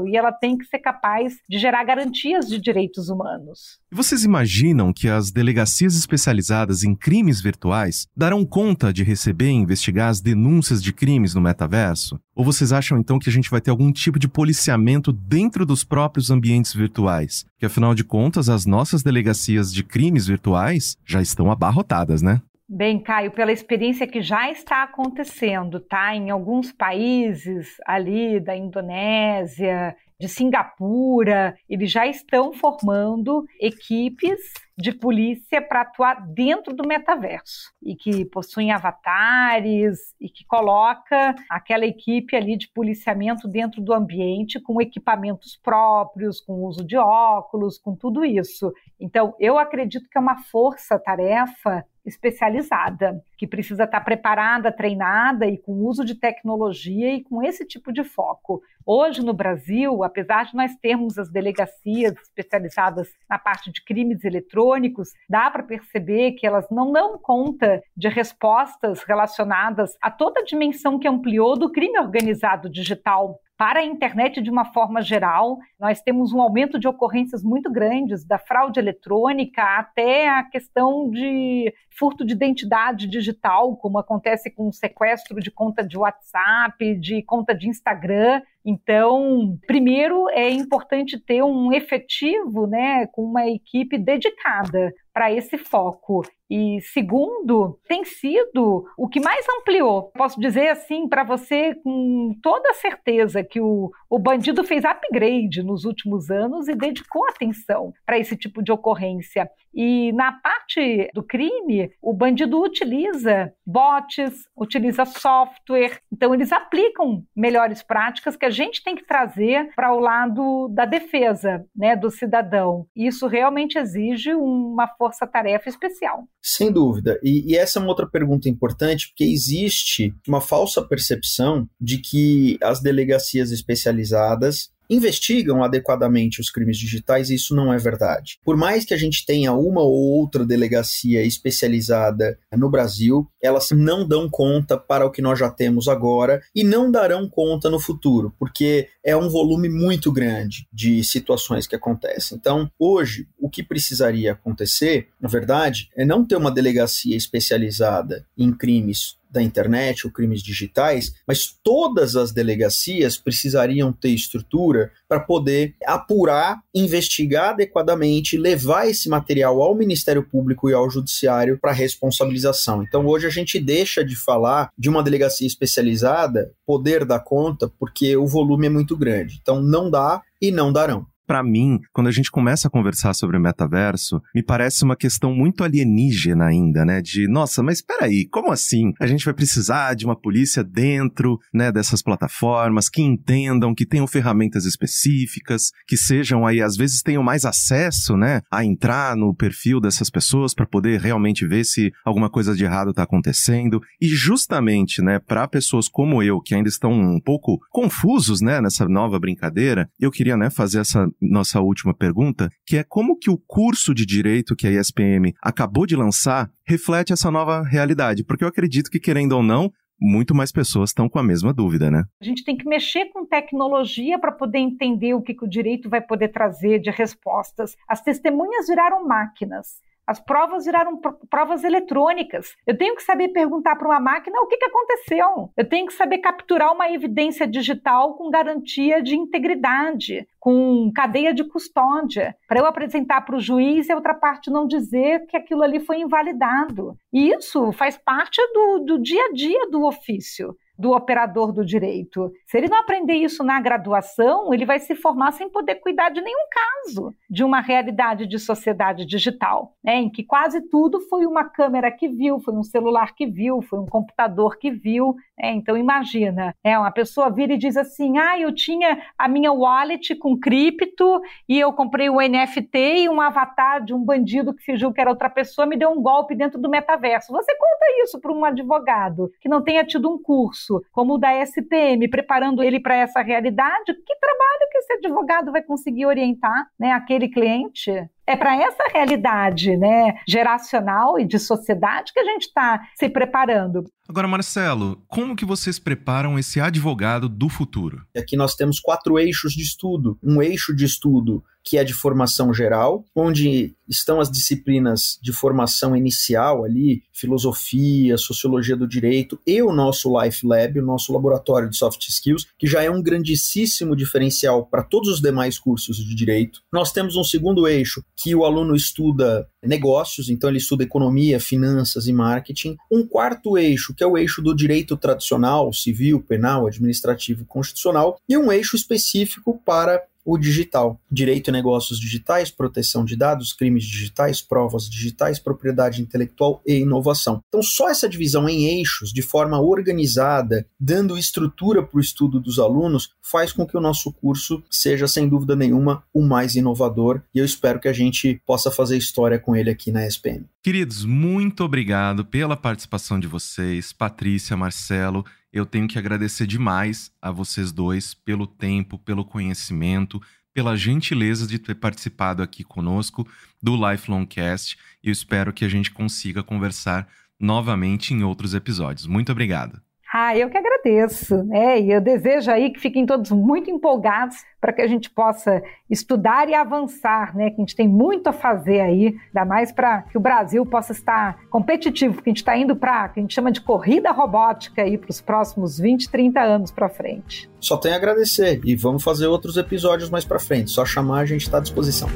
e 0.08 0.18
ela 0.18 0.32
tem 0.32 0.58
que 0.58 0.66
ser 0.66 0.80
capaz 0.80 1.36
de 1.50 1.58
gerar 1.58 1.84
garantias 1.84 2.48
de 2.48 2.60
direitos 2.60 3.10
humanos. 3.10 3.80
Vocês 3.92 4.24
imaginam 4.24 4.92
que 4.94 5.08
as 5.08 5.32
delegacias 5.32 5.96
especializadas 5.96 6.84
em 6.84 6.96
crimes 6.96 7.42
virtuais 7.42 8.08
darão 8.16 8.46
conta 8.46 8.92
de 8.92 9.04
receber 9.04 9.50
e 9.50 9.54
investigar 9.54 10.10
as 10.10 10.22
denúncias 10.22 10.82
de 10.82 10.92
crimes 10.92 11.34
no 11.34 11.42
metaverso? 11.42 12.20
Ou 12.36 12.44
vocês 12.44 12.72
acham 12.72 12.98
então 12.98 13.20
que 13.20 13.30
a 13.30 13.32
gente 13.32 13.50
vai 13.50 13.62
ter 13.62 13.70
algum 13.70 13.92
tipo 13.92 14.18
de 14.18 14.28
policiamento 14.28 15.12
dentro 15.12 15.66
dos 15.66 15.84
próprios 15.84 16.32
ambientes 16.32 16.74
virtuais? 16.74 17.46
Que 17.60 17.66
afinal 17.66 17.94
de 17.94 18.04
contas, 18.04 18.50
as 18.50 18.66
nossas 18.66 19.04
delegacias 19.04 19.72
de 19.72 19.84
crimes 19.84 20.26
virtuais 20.26 20.98
já 21.06 21.22
estão 21.22 21.52
abarrotadas, 21.52 22.22
né? 22.22 22.42
Bem, 22.68 23.04
Caio, 23.04 23.32
pela 23.32 23.52
experiência 23.52 24.08
que 24.08 24.22
já 24.22 24.50
está 24.50 24.84
acontecendo, 24.84 25.82
tá? 25.82 26.16
Em 26.16 26.30
alguns 26.30 26.72
países 26.72 27.76
ali 27.86 28.40
da 28.40 28.56
Indonésia, 28.56 29.96
de 30.18 30.30
Singapura, 30.30 31.54
eles 31.70 31.92
já 31.92 32.08
estão 32.08 32.54
formando 32.54 33.44
equipes 33.60 34.40
de 34.78 34.94
polícia 34.94 35.62
para 35.62 35.82
atuar 35.82 36.26
dentro 36.34 36.74
do 36.74 36.88
metaverso 36.88 37.74
e 37.84 37.96
que 37.96 38.24
possuem 38.26 38.72
avatares 38.72 40.16
e 40.20 40.30
que 40.30 40.46
coloca 40.46 41.36
aquela 41.50 41.86
equipe 41.86 42.36
ali 42.36 42.58
de 42.58 42.70
policiamento 42.70 43.46
dentro 43.46 43.82
do 43.82 43.94
ambiente 43.94 44.62
com 44.62 44.82
equipamentos 44.82 45.60
próprios, 45.62 46.40
com 46.40 46.64
uso 46.64 46.86
de 46.88 46.96
óculos, 46.96 47.78
com 47.78 47.94
tudo 47.94 48.24
isso. 48.24 48.72
Então, 48.98 49.36
eu 49.38 49.60
acredito 49.60 50.10
que 50.10 50.18
é 50.18 50.22
uma 50.22 50.42
força-tarefa 50.44 51.86
especializada, 52.06 53.24
que 53.38 53.48
precisa 53.48 53.86
estar 53.86 54.02
preparada, 54.02 54.72
treinada 54.72 55.46
e 55.48 55.58
com 55.58 55.74
uso 55.86 56.04
de 56.04 56.16
tecnologia 56.16 57.16
e 57.16 57.24
com 57.24 57.44
esse 57.44 57.66
tipo 57.66 57.92
de 57.92 58.04
foco. 58.04 58.62
Hoje 58.86 59.24
no 59.24 59.34
Brasil, 59.34 60.04
apesar 60.04 60.46
de 60.46 60.56
nós 60.56 60.76
termos 60.76 61.18
as 61.18 61.30
delegacias 61.30 62.14
especializadas 62.22 63.08
na 63.30 63.40
parte 63.40 63.72
de 63.72 63.84
crimes 63.84 64.24
eletrônicos, 64.26 65.10
dá 65.30 65.50
para 65.50 65.64
perceber 65.64 66.34
que 66.34 66.46
elas 66.46 66.70
não 66.70 66.92
dão 66.92 67.18
conta 67.18 67.82
de 67.96 68.10
respostas 68.10 69.04
relacionadas 69.04 69.96
a 70.02 70.12
toda 70.12 70.42
a 70.42 70.44
dimensão 70.44 71.00
que 71.00 71.08
ampliou 71.08 71.58
do 71.58 71.72
crime 71.72 71.98
organizado 72.00 72.70
digital 72.70 73.40
para 73.64 73.80
a 73.80 73.86
internet 73.86 74.42
de 74.42 74.50
uma 74.50 74.66
forma 74.66 75.02
geral. 75.02 75.58
Nós 75.80 76.02
temos 76.02 76.34
um 76.34 76.42
aumento 76.42 76.78
de 76.78 76.86
ocorrências 76.86 77.42
muito 77.42 77.72
grandes, 77.72 78.26
da 78.26 78.38
fraude 78.38 78.78
eletrônica 78.78 79.64
até 79.64 80.28
a 80.28 80.44
questão 80.44 81.10
de 81.10 81.74
furto 81.98 82.26
de 82.26 82.34
identidade 82.34 83.08
digital, 83.08 83.78
como 83.78 83.98
acontece 83.98 84.52
com 84.52 84.68
o 84.68 84.74
sequestro 84.74 85.40
de 85.40 85.50
conta 85.50 85.82
de 85.82 85.98
WhatsApp, 85.98 86.96
de 86.96 87.24
conta 87.24 87.56
de 87.56 87.70
Instagram. 87.70 88.42
Então, 88.66 89.58
primeiro 89.66 90.28
é 90.32 90.50
importante 90.50 91.18
ter 91.18 91.42
um 91.42 91.72
efetivo, 91.72 92.68
né, 92.68 93.08
com 93.14 93.24
uma 93.24 93.48
equipe 93.48 93.98
dedicada 93.98 94.94
para 95.14 95.32
esse 95.32 95.58
foco. 95.58 96.24
E 96.50 96.80
segundo, 96.82 97.80
tem 97.88 98.04
sido 98.04 98.86
o 98.98 99.08
que 99.08 99.20
mais 99.20 99.46
ampliou. 99.60 100.12
Posso 100.12 100.40
dizer 100.40 100.70
assim 100.70 101.08
para 101.08 101.24
você 101.24 101.76
com 101.76 102.36
toda 102.42 102.74
certeza 102.74 103.44
que 103.44 103.60
o, 103.60 103.92
o 104.10 104.20
bandido 104.20 104.64
fez 104.64 104.86
upgrade 104.86 105.64
nos 105.64 105.86
últimos 105.86 106.30
anos 106.30 106.68
e 106.68 106.76
dedicou 106.76 107.26
atenção 107.28 107.94
para 108.06 108.20
esse 108.20 108.38
tipo 108.38 108.62
de 108.62 108.72
ocorrência. 108.72 109.50
E 109.74 110.12
na 110.14 110.32
parte 110.32 111.10
do 111.14 111.24
crime, 111.24 111.92
o 112.02 112.14
bandido 112.14 112.62
utiliza 112.62 113.52
bots, 113.66 114.48
utiliza 114.56 115.06
software, 115.06 116.00
então 116.12 116.34
eles 116.34 116.52
aplicam 116.52 117.24
melhores 117.36 117.82
práticas 117.82 118.36
que 118.36 118.46
a 118.46 118.52
gente 118.52 118.84
tem 118.84 118.96
que 118.96 119.06
trazer 119.06 119.72
para 119.76 119.94
o 119.94 120.00
lado 120.00 120.68
da 120.70 120.86
defesa, 120.86 121.66
né, 121.76 121.96
do 121.96 122.12
cidadão. 122.12 122.86
Isso 122.96 123.26
realmente 123.26 123.78
exige 123.78 124.34
uma 124.36 124.88
força-tarefa 124.88 125.70
especial. 125.70 126.26
Sem 126.46 126.70
dúvida. 126.70 127.18
E, 127.24 127.54
e 127.54 127.56
essa 127.56 127.80
é 127.80 127.82
uma 127.82 127.88
outra 127.88 128.06
pergunta 128.06 128.50
importante, 128.50 129.08
porque 129.08 129.24
existe 129.24 130.14
uma 130.28 130.42
falsa 130.42 130.82
percepção 130.82 131.70
de 131.80 132.00
que 132.00 132.58
as 132.62 132.82
delegacias 132.82 133.50
especializadas 133.52 134.73
investigam 134.90 135.64
adequadamente 135.64 136.42
os 136.42 136.50
crimes 136.50 136.78
digitais 136.78 137.30
e 137.30 137.36
isso 137.36 137.56
não 137.56 137.74
é 137.74 137.78
verdade. 137.78 138.38
Por 138.44 138.58
mais 138.58 138.86
que 138.86 138.94
a 138.94 138.98
gente 138.98 139.26
tenha 139.26 139.54
uma 139.54 139.82
ou 139.82 139.94
outra 139.94 140.46
delegacia 140.46 141.24
especializada 141.24 142.38
no 142.56 142.70
Brasil, 142.70 143.28
elas 143.42 143.70
não 143.72 144.08
dão 144.08 144.30
conta 144.30 144.78
para 144.78 145.06
o 145.06 145.12
que 145.12 145.22
nós 145.22 145.40
já 145.40 145.50
temos 145.50 145.88
agora 145.88 146.42
e 146.56 146.64
não 146.64 146.92
darão 146.92 147.28
conta 147.28 147.70
no 147.70 147.80
futuro, 147.80 148.34
porque 148.40 148.90
é 149.04 149.16
um 149.16 149.30
volume 149.30 149.70
muito 149.70 150.12
grande 150.12 150.68
de 150.72 151.04
situações 151.04 151.68
que 151.68 151.76
acontecem. 151.76 152.38
Então, 152.38 152.70
hoje, 152.80 153.28
o 153.40 153.50
que 153.50 153.62
precisaria 153.62 154.32
acontecer, 154.32 155.10
na 155.20 155.28
verdade, 155.28 155.90
é 155.96 156.06
não 156.06 156.26
ter 156.26 156.36
uma 156.36 156.52
delegacia 156.52 157.16
especializada 157.16 158.26
em 158.38 158.52
crimes 158.52 159.18
da 159.34 159.42
internet 159.42 160.06
ou 160.06 160.14
crimes 160.14 160.44
digitais, 160.44 161.14
mas 161.28 161.54
todas 161.64 162.16
as 162.16 162.32
delegacias 162.32 163.18
precisariam 163.18 163.92
ter 163.92 164.10
estrutura 164.10 164.92
para 165.10 165.20
poder 165.20 165.76
apurar, 165.86 166.62
investigar 166.74 167.50
adequadamente, 167.50 168.38
levar 168.38 168.88
esse 168.88 169.10
material 169.10 169.62
ao 169.62 169.76
Ministério 169.76 170.24
Público 170.24 170.70
e 170.70 170.74
ao 170.74 170.90
Judiciário 170.90 171.58
para 171.60 171.72
responsabilização. 171.72 172.84
Então 172.84 173.06
hoje 173.08 173.26
a 173.26 173.32
gente 173.32 173.60
deixa 173.60 174.06
de 174.06 174.16
falar 174.16 174.70
de 174.78 174.90
uma 174.90 175.02
delegacia 175.04 175.48
especializada 175.48 176.52
poder 176.66 177.04
dar 177.04 177.20
conta, 177.20 177.68
porque 177.80 178.16
o 178.16 178.28
volume 178.28 178.68
é 178.68 178.70
muito 178.70 178.96
grande. 178.96 179.40
Então 179.42 179.62
não 179.62 179.90
dá 179.90 180.22
e 180.40 180.52
não 180.52 180.72
darão 180.72 181.08
para 181.26 181.44
mim, 181.44 181.80
quando 181.92 182.08
a 182.08 182.12
gente 182.12 182.32
começa 182.32 182.68
a 182.68 182.72
conversar 182.72 183.14
sobre 183.14 183.38
o 183.38 183.42
metaverso, 183.42 184.22
me 184.34 184.44
parece 184.44 184.84
uma 184.84 184.96
questão 184.96 185.34
muito 185.34 185.64
alienígena 185.64 186.46
ainda, 186.46 186.86
né? 186.86 187.02
De, 187.02 187.28
nossa, 187.28 187.64
mas 187.64 187.78
espera 187.78 188.06
aí, 188.06 188.28
como 188.28 188.52
assim? 188.52 188.92
A 189.00 189.08
gente 189.08 189.26
vai 189.26 189.34
precisar 189.34 189.94
de 189.96 190.06
uma 190.06 190.20
polícia 190.20 190.64
dentro, 190.64 191.40
né, 191.54 191.72
dessas 191.72 192.02
plataformas 192.02 192.90
que 192.90 193.02
entendam, 193.02 193.74
que 193.74 193.86
tenham 193.86 194.08
ferramentas 194.08 194.66
específicas, 194.66 195.72
que 195.88 195.98
sejam 195.98 196.46
aí 196.46 196.62
às 196.62 196.76
vezes 196.76 197.02
tenham 197.02 197.24
mais 197.24 197.46
acesso, 197.46 198.18
né, 198.18 198.42
a 198.52 198.64
entrar 198.64 199.16
no 199.16 199.34
perfil 199.34 199.80
dessas 199.80 200.10
pessoas 200.10 200.54
para 200.54 200.66
poder 200.66 201.00
realmente 201.00 201.46
ver 201.46 201.64
se 201.64 201.92
alguma 202.06 202.30
coisa 202.30 202.56
de 202.56 202.64
errado 202.64 202.92
está 202.92 203.04
acontecendo. 203.04 203.82
E 204.02 204.08
justamente, 204.08 205.02
né, 205.02 205.20
para 205.20 205.48
pessoas 205.48 205.88
como 205.88 206.22
eu 206.22 206.42
que 206.42 206.56
ainda 206.56 206.70
estão 206.70 206.92
um 206.92 207.20
pouco 207.20 207.60
confusos, 207.70 208.42
né, 208.42 208.62
nessa 208.62 208.88
nova 208.88 209.20
brincadeira, 209.20 209.90
eu 210.00 210.12
queria, 210.12 210.38
né, 210.38 210.50
fazer 210.50 210.80
essa 210.80 211.08
nossa 211.22 211.60
última 211.62 211.94
pergunta, 211.94 212.50
que 212.66 212.78
é 212.78 212.84
como 212.84 213.18
que 213.18 213.30
o 213.30 213.38
curso 213.38 213.94
de 213.94 214.06
direito 214.06 214.56
que 214.56 214.68
a 214.68 214.72
ESPM 214.72 215.34
acabou 215.42 215.86
de 215.86 215.96
lançar 215.96 216.50
reflete 216.66 217.14
essa 217.14 217.32
nova 217.32 217.64
realidade? 217.64 218.24
Porque 218.24 218.44
eu 218.44 218.48
acredito 218.48 218.90
que, 218.90 219.00
querendo 219.00 219.34
ou 219.34 219.44
não, 219.44 219.72
muito 220.00 220.36
mais 220.36 220.52
pessoas 220.52 220.90
estão 220.90 221.08
com 221.08 221.20
a 221.20 221.24
mesma 221.24 221.54
dúvida, 221.54 221.90
né? 221.90 222.04
A 222.22 222.26
gente 222.26 222.44
tem 222.44 222.58
que 222.58 222.68
mexer 222.68 223.06
com 223.06 223.26
tecnologia 223.26 224.20
para 224.20 224.32
poder 224.32 224.60
entender 224.60 225.14
o 225.14 225.22
que, 225.22 225.34
que 225.34 225.46
o 225.46 225.50
direito 225.50 225.90
vai 225.90 226.02
poder 226.02 226.30
trazer 226.30 226.80
de 226.80 226.90
respostas. 226.90 227.76
As 227.88 228.02
testemunhas 228.02 228.68
viraram 228.68 229.08
máquinas. 229.08 229.82
As 230.06 230.20
provas 230.20 230.66
viraram 230.66 231.00
provas 231.30 231.64
eletrônicas. 231.64 232.56
Eu 232.68 232.78
tenho 232.78 232.96
que 232.96 233.04
saber 233.04 233.30
perguntar 233.30 233.76
para 233.76 233.88
uma 233.88 234.00
máquina 234.00 234.40
o 234.42 234.48
que, 234.48 234.58
que 234.58 234.66
aconteceu. 234.66 235.50
Eu 235.56 235.68
tenho 235.68 235.88
que 235.88 235.94
saber 235.94 236.18
capturar 236.18 236.74
uma 236.74 236.92
evidência 236.92 237.48
digital 237.48 238.16
com 238.16 238.30
garantia 238.30 239.02
de 239.02 239.16
integridade, 239.16 240.28
com 240.40 240.92
cadeia 240.94 241.34
de 241.34 241.44
custódia, 241.46 242.36
para 242.48 242.60
eu 242.60 242.66
apresentar 242.66 243.22
para 243.22 243.36
o 243.36 243.40
juiz 243.40 243.88
e 243.88 243.92
a 243.92 243.96
outra 243.96 244.14
parte 244.14 244.50
não 244.50 244.68
dizer 244.68 245.26
que 245.28 245.38
aquilo 245.38 245.64
ali 245.64 245.80
foi 245.80 246.00
invalidado. 246.00 246.98
E 247.12 247.30
isso 247.30 247.72
faz 247.72 247.98
parte 247.98 248.42
do, 248.54 248.80
do 248.80 249.00
dia 249.02 249.26
a 249.26 249.32
dia 249.32 249.70
do 249.70 249.86
ofício 249.86 250.56
do 250.78 250.92
operador 250.92 251.52
do 251.52 251.64
direito. 251.64 252.32
Se 252.46 252.58
ele 252.58 252.68
não 252.68 252.80
aprender 252.80 253.14
isso 253.14 253.44
na 253.44 253.60
graduação, 253.62 254.54
ele 254.54 254.66
vai 254.66 254.80
se 254.80 254.96
formar 254.96 255.32
sem 255.32 255.50
poder 255.50 255.76
cuidar 255.76 256.10
de 256.10 256.22
nenhum 256.22 256.48
caso 256.52 257.14
de 257.30 257.44
uma 257.44 257.62
realidade 257.62 258.26
de 258.26 258.40
sociedade 258.40 259.06
digital, 259.06 259.76
né, 259.84 259.96
em 259.96 260.10
que 260.10 260.24
quase 260.24 260.62
tudo 260.70 261.00
foi 261.02 261.26
uma 261.26 261.44
câmera 261.44 261.92
que 261.92 262.08
viu, 262.08 262.40
foi 262.40 262.54
um 262.56 262.64
celular 262.64 263.14
que 263.14 263.26
viu, 263.26 263.62
foi 263.62 263.80
um 263.80 263.86
computador 263.86 264.58
que 264.58 264.72
viu. 264.72 265.16
Né, 265.38 265.52
então 265.52 265.78
imagina, 265.78 266.56
é 266.64 266.78
uma 266.78 266.92
pessoa 266.92 267.30
vira 267.30 267.54
e 267.54 267.58
diz 267.58 267.78
assim: 267.78 268.18
"Ah, 268.18 268.40
eu 268.40 268.54
tinha 268.54 269.02
a 269.18 269.28
minha 269.28 269.52
wallet 269.52 270.16
com 270.16 270.38
cripto 270.38 271.22
e 271.48 271.60
eu 271.60 271.72
comprei 271.74 272.10
um 272.10 272.20
NFT 272.20 273.04
e 273.04 273.10
um 273.10 273.22
avatar 273.22 273.84
de 273.84 273.94
um 273.94 274.04
bandido 274.04 274.54
que 274.54 274.64
fingiu 274.64 274.92
que 274.92 275.02
era 275.02 275.10
outra 275.10 275.30
pessoa 275.30 275.66
me 275.68 275.78
deu 275.78 275.92
um 275.92 276.02
golpe 276.02 276.36
dentro 276.36 276.60
do 276.60 276.70
metaverso". 276.70 277.32
Você 277.32 277.56
conta 277.56 278.04
isso 278.04 278.20
para 278.20 278.32
um 278.32 278.44
advogado 278.44 279.32
que 279.40 279.50
não 279.50 279.64
tenha 279.64 279.86
tido 279.86 280.12
um 280.12 280.22
curso 280.22 280.63
curso 280.64 280.82
como 280.92 281.16
o 281.16 281.18
da 281.18 281.34
SPM, 281.44 282.08
preparando 282.10 282.64
ele 282.64 282.80
para 282.80 282.96
essa 282.96 283.22
realidade, 283.22 283.94
que 283.94 284.20
trabalho 284.20 284.70
que 284.72 284.78
esse 284.78 284.94
advogado 284.94 285.52
vai 285.52 285.62
conseguir 285.62 286.06
orientar 286.06 286.68
né, 286.80 286.92
aquele 286.92 287.28
cliente? 287.28 287.92
É 288.26 288.38
para 288.38 288.56
essa 288.56 288.84
realidade 288.94 289.76
né, 289.76 290.14
geracional 290.26 291.20
e 291.20 291.26
de 291.26 291.38
sociedade 291.38 292.14
que 292.14 292.20
a 292.20 292.24
gente 292.24 292.44
está 292.44 292.82
se 292.96 293.10
preparando. 293.10 293.84
Agora, 294.08 294.28
Marcelo, 294.30 295.04
como 295.08 295.36
que 295.36 295.44
vocês 295.44 295.78
preparam 295.78 296.40
esse 296.40 296.62
advogado 296.62 297.28
do 297.28 297.50
futuro? 297.50 298.02
Aqui 298.16 298.38
nós 298.38 298.56
temos 298.56 298.80
quatro 298.80 299.20
eixos 299.20 299.54
de 299.54 299.64
estudo. 299.64 300.18
Um 300.24 300.42
eixo 300.42 300.74
de 300.74 300.86
estudo 300.86 301.44
que 301.64 301.78
é 301.78 301.84
de 301.84 301.94
formação 301.94 302.54
geral, 302.54 303.06
onde 303.16 303.76
estão 303.88 304.20
as 304.20 304.30
disciplinas 304.30 305.18
de 305.22 305.32
formação 305.32 305.96
inicial 305.96 306.64
ali, 306.64 307.04
filosofia, 307.12 308.18
sociologia 308.18 308.76
do 308.76 308.88
direito 308.88 309.40
e 309.46 309.62
o 309.62 309.72
nosso 309.72 310.12
Life 310.20 310.46
Lab, 310.46 310.80
o 310.80 310.86
nosso 310.86 311.14
laboratório 311.14 311.70
de 311.70 311.78
soft 311.78 312.08
skills, 312.08 312.48
que 312.58 312.68
já 312.68 312.82
é 312.82 312.90
um 312.90 313.02
grandíssimo 313.02 313.96
diferencial 313.96 314.66
para 314.66 314.84
todos 314.84 315.10
os 315.10 315.22
demais 315.22 315.60
cursos 315.60 315.98
de 315.98 316.16
direito. 316.16 316.62
Nós 316.72 316.92
temos 316.92 317.16
um 317.16 317.24
segundo 317.24 317.68
eixo 317.68 318.04
que 318.16 318.34
o 318.36 318.46
aluno 318.46 318.76
estuda 318.76 319.48
negócios, 319.64 320.30
então 320.30 320.50
ele 320.50 320.58
estuda 320.58 320.84
economia, 320.84 321.40
finanças 321.40 322.08
e 322.08 322.14
marketing. 322.14 322.76
Um 322.92 323.06
quarto 323.06 323.58
eixo, 323.58 323.94
que 323.94 324.04
é 324.04 324.08
o 324.08 324.18
eixo 324.18 324.42
do 324.42 324.56
direito 324.56 324.98
tradicional, 324.98 325.72
civil, 325.72 326.22
penal, 326.22 326.68
administrativo, 326.68 327.46
constitucional, 327.46 328.18
e 328.28 328.38
um 328.38 328.52
eixo 328.52 328.76
específico 328.76 329.62
para 329.66 330.02
o 330.26 330.38
digital. 330.38 331.00
Direito 331.12 331.50
e 331.50 331.52
negócios 331.52 332.00
digitais, 332.00 332.50
proteção 332.50 333.04
de 333.04 333.16
dados, 333.16 333.54
crimes 333.54 333.84
digitais, 333.84 334.42
provas 334.42 334.90
digitais, 334.90 335.40
propriedade 335.40 336.02
intelectual 336.02 336.62
e 336.66 336.76
inovação. 336.76 337.42
Então, 337.48 337.62
só 337.62 337.90
essa 337.90 338.08
divisão 338.08 338.48
em 338.48 338.66
eixos, 338.78 339.12
de 339.12 339.22
forma 339.22 339.60
organizada, 339.60 340.66
dando 340.80 341.18
estrutura 341.18 341.84
para 341.84 341.98
o 341.98 342.02
estudo 342.02 342.40
dos 342.40 342.60
alunos, 342.60 343.10
faz 343.22 343.52
com 343.52 343.66
que 343.66 343.78
o 343.78 343.82
nosso 343.82 344.12
curso 344.12 344.64
seja, 344.70 345.08
sem 345.08 345.28
dúvida 345.28 345.56
nenhuma, 345.56 346.04
o 346.14 346.22
mais 346.22 346.56
inovador 346.56 346.94
e 347.34 347.40
eu 347.40 347.46
espero 347.46 347.80
que 347.80 347.88
a 347.88 347.94
gente 347.94 348.42
possa 348.46 348.70
fazer 348.70 348.98
história 348.98 349.40
com 349.40 349.56
ele 349.56 349.70
aqui 349.70 349.92
na 349.92 350.06
SPM. 350.06 350.46
Queridos, 350.62 351.04
muito 351.06 351.64
obrigado 351.64 352.24
pela 352.26 352.56
participação 352.56 353.20
de 353.20 353.28
vocês, 353.28 353.92
Patrícia, 353.92 354.56
Marcelo. 354.56 355.26
Eu 355.54 355.68
tenho 355.68 355.88
que 355.88 356.00
agradecer 356.00 356.48
demais 356.48 357.12
a 357.22 357.30
vocês 357.30 357.72
dois 357.72 358.16
pelo 358.16 358.48
tempo, 358.48 358.98
pelo 358.98 359.24
conhecimento, 359.24 360.20
pela 360.52 360.76
gentileza 360.76 361.46
de 361.46 361.60
ter 361.60 361.76
participado 361.76 362.42
aqui 362.42 362.64
conosco 362.64 363.28
do 363.62 363.76
Lifelong 363.76 364.26
Cast. 364.26 364.80
Eu 365.04 365.12
espero 365.12 365.54
que 365.54 365.64
a 365.64 365.70
gente 365.70 365.92
consiga 365.92 366.42
conversar 366.42 367.08
novamente 367.40 368.16
em 368.16 368.24
outros 368.24 368.56
episódios. 368.56 369.06
Muito 369.06 369.32
obrigado. 369.32 369.80
Ah, 370.16 370.38
eu 370.38 370.48
que 370.48 370.56
agradeço, 370.56 371.44
né? 371.44 371.82
E 371.82 371.92
eu 371.92 372.00
desejo 372.00 372.52
aí 372.52 372.70
que 372.70 372.80
fiquem 372.80 373.04
todos 373.04 373.32
muito 373.32 373.72
empolgados 373.72 374.38
para 374.62 374.72
que 374.72 374.84
a 374.84 374.88
gente 374.88 375.10
possa 375.10 375.64
estudar 375.90 376.48
e 376.48 376.54
avançar, 376.54 377.36
né? 377.36 377.50
Que 377.50 377.56
a 377.56 377.60
gente 377.62 377.76
tem 377.76 377.88
muito 377.88 378.28
a 378.28 378.32
fazer 378.32 378.80
aí, 378.82 379.16
ainda 379.28 379.44
mais 379.44 379.72
para 379.72 380.04
que 380.04 380.16
o 380.16 380.22
Brasil 380.22 380.64
possa 380.68 380.92
estar 380.92 381.40
competitivo, 381.50 382.14
porque 382.14 382.30
a 382.30 382.32
gente 382.32 382.38
está 382.38 382.56
indo 382.56 382.76
para 382.76 383.10
que 383.10 383.20
a 383.20 383.24
gente 383.24 383.34
chama 383.34 383.52
de 383.52 383.60
corrida 383.60 384.12
robótica 384.12 384.84
aí 384.84 385.00
para 385.00 385.10
os 385.10 385.20
próximos 385.20 385.80
20, 385.80 386.12
30 386.12 386.40
anos 386.40 386.70
para 386.70 386.90
frente. 386.90 387.50
Só 387.60 387.76
tenho 387.76 387.96
a 387.96 387.98
agradecer 387.98 388.62
e 388.64 388.76
vamos 388.76 389.04
fazer 389.04 389.26
outros 389.26 389.58
episódios 389.58 390.12
mais 390.12 390.24
para 390.24 390.38
frente. 390.38 390.70
Só 390.70 390.86
chamar, 390.86 391.22
a 391.22 391.26
gente 391.26 391.42
está 391.42 391.58
à 391.58 391.62
disposição. 391.62 392.08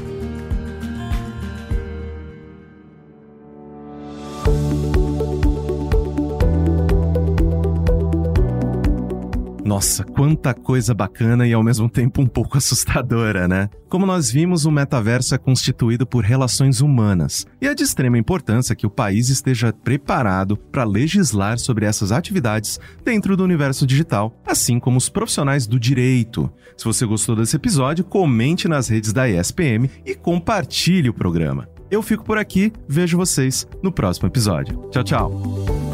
Nossa, 9.68 10.02
quanta 10.02 10.54
coisa 10.54 10.94
bacana 10.94 11.46
e 11.46 11.52
ao 11.52 11.62
mesmo 11.62 11.90
tempo 11.90 12.22
um 12.22 12.26
pouco 12.26 12.56
assustadora, 12.58 13.46
né? 13.46 13.68
Como 13.86 14.06
nós 14.06 14.30
vimos, 14.30 14.64
o 14.64 14.70
metaverso 14.70 15.34
é 15.34 15.38
constituído 15.38 16.06
por 16.06 16.24
relações 16.24 16.80
humanas 16.80 17.46
e 17.60 17.66
é 17.66 17.74
de 17.74 17.82
extrema 17.82 18.16
importância 18.16 18.74
que 18.74 18.86
o 18.86 18.90
país 18.90 19.28
esteja 19.28 19.70
preparado 19.70 20.56
para 20.56 20.84
legislar 20.84 21.58
sobre 21.58 21.84
essas 21.84 22.12
atividades 22.12 22.80
dentro 23.04 23.36
do 23.36 23.44
universo 23.44 23.86
digital, 23.86 24.34
assim 24.46 24.80
como 24.80 24.96
os 24.96 25.10
profissionais 25.10 25.66
do 25.66 25.78
direito. 25.78 26.50
Se 26.74 26.86
você 26.86 27.04
gostou 27.04 27.36
desse 27.36 27.56
episódio, 27.56 28.06
comente 28.06 28.68
nas 28.68 28.88
redes 28.88 29.12
da 29.12 29.28
ESPM 29.28 29.90
e 30.06 30.14
compartilhe 30.14 31.10
o 31.10 31.14
programa. 31.14 31.68
Eu 31.90 32.02
fico 32.02 32.24
por 32.24 32.38
aqui, 32.38 32.72
vejo 32.88 33.18
vocês 33.18 33.68
no 33.82 33.92
próximo 33.92 34.28
episódio. 34.28 34.88
Tchau, 34.90 35.04
tchau. 35.04 35.87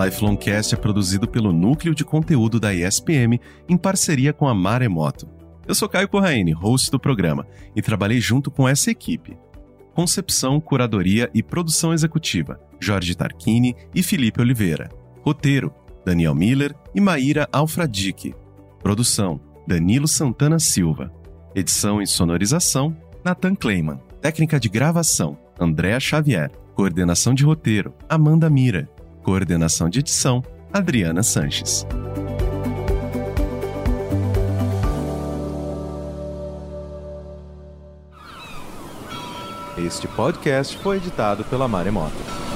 Lifelong 0.00 0.36
Cast 0.36 0.74
é 0.74 0.78
produzido 0.78 1.28
pelo 1.28 1.52
Núcleo 1.52 1.94
de 1.94 2.06
Conteúdo 2.06 2.58
da 2.58 2.72
ESPM 2.72 3.38
em 3.68 3.76
parceria 3.76 4.32
com 4.32 4.48
a 4.48 4.54
Maremoto. 4.54 5.28
Eu 5.68 5.74
sou 5.74 5.90
Caio 5.90 6.08
Corraine, 6.08 6.52
host 6.52 6.90
do 6.90 6.98
programa, 6.98 7.46
e 7.76 7.82
trabalhei 7.82 8.18
junto 8.18 8.50
com 8.50 8.66
essa 8.66 8.90
equipe. 8.90 9.36
Concepção, 9.94 10.58
curadoria 10.58 11.28
e 11.34 11.42
produção 11.42 11.92
executiva: 11.92 12.58
Jorge 12.80 13.14
Tarquini 13.14 13.76
e 13.94 14.02
Felipe 14.02 14.40
Oliveira. 14.40 14.88
Roteiro: 15.20 15.70
Daniel 16.02 16.34
Miller 16.34 16.74
e 16.94 17.00
Maíra 17.00 17.46
Alfradique. 17.52 18.34
Produção: 18.82 19.38
Danilo 19.66 20.08
Santana 20.08 20.58
Silva. 20.58 21.12
Edição 21.54 22.00
e 22.00 22.06
sonorização: 22.06 22.96
Nathan 23.22 23.54
Kleiman. 23.54 24.00
Técnica 24.22 24.58
de 24.58 24.70
gravação: 24.70 25.36
Andréa 25.60 26.00
Xavier. 26.00 26.50
Coordenação 26.74 27.34
de 27.34 27.44
roteiro: 27.44 27.92
Amanda 28.08 28.48
Mira. 28.48 28.88
Coordenação 29.22 29.88
de 29.88 30.00
edição: 30.00 30.42
Adriana 30.72 31.22
Sanches. 31.22 31.86
Este 39.78 40.06
podcast 40.08 40.76
foi 40.78 40.98
editado 40.98 41.44
pela 41.44 41.66
Maremoto. 41.66 42.49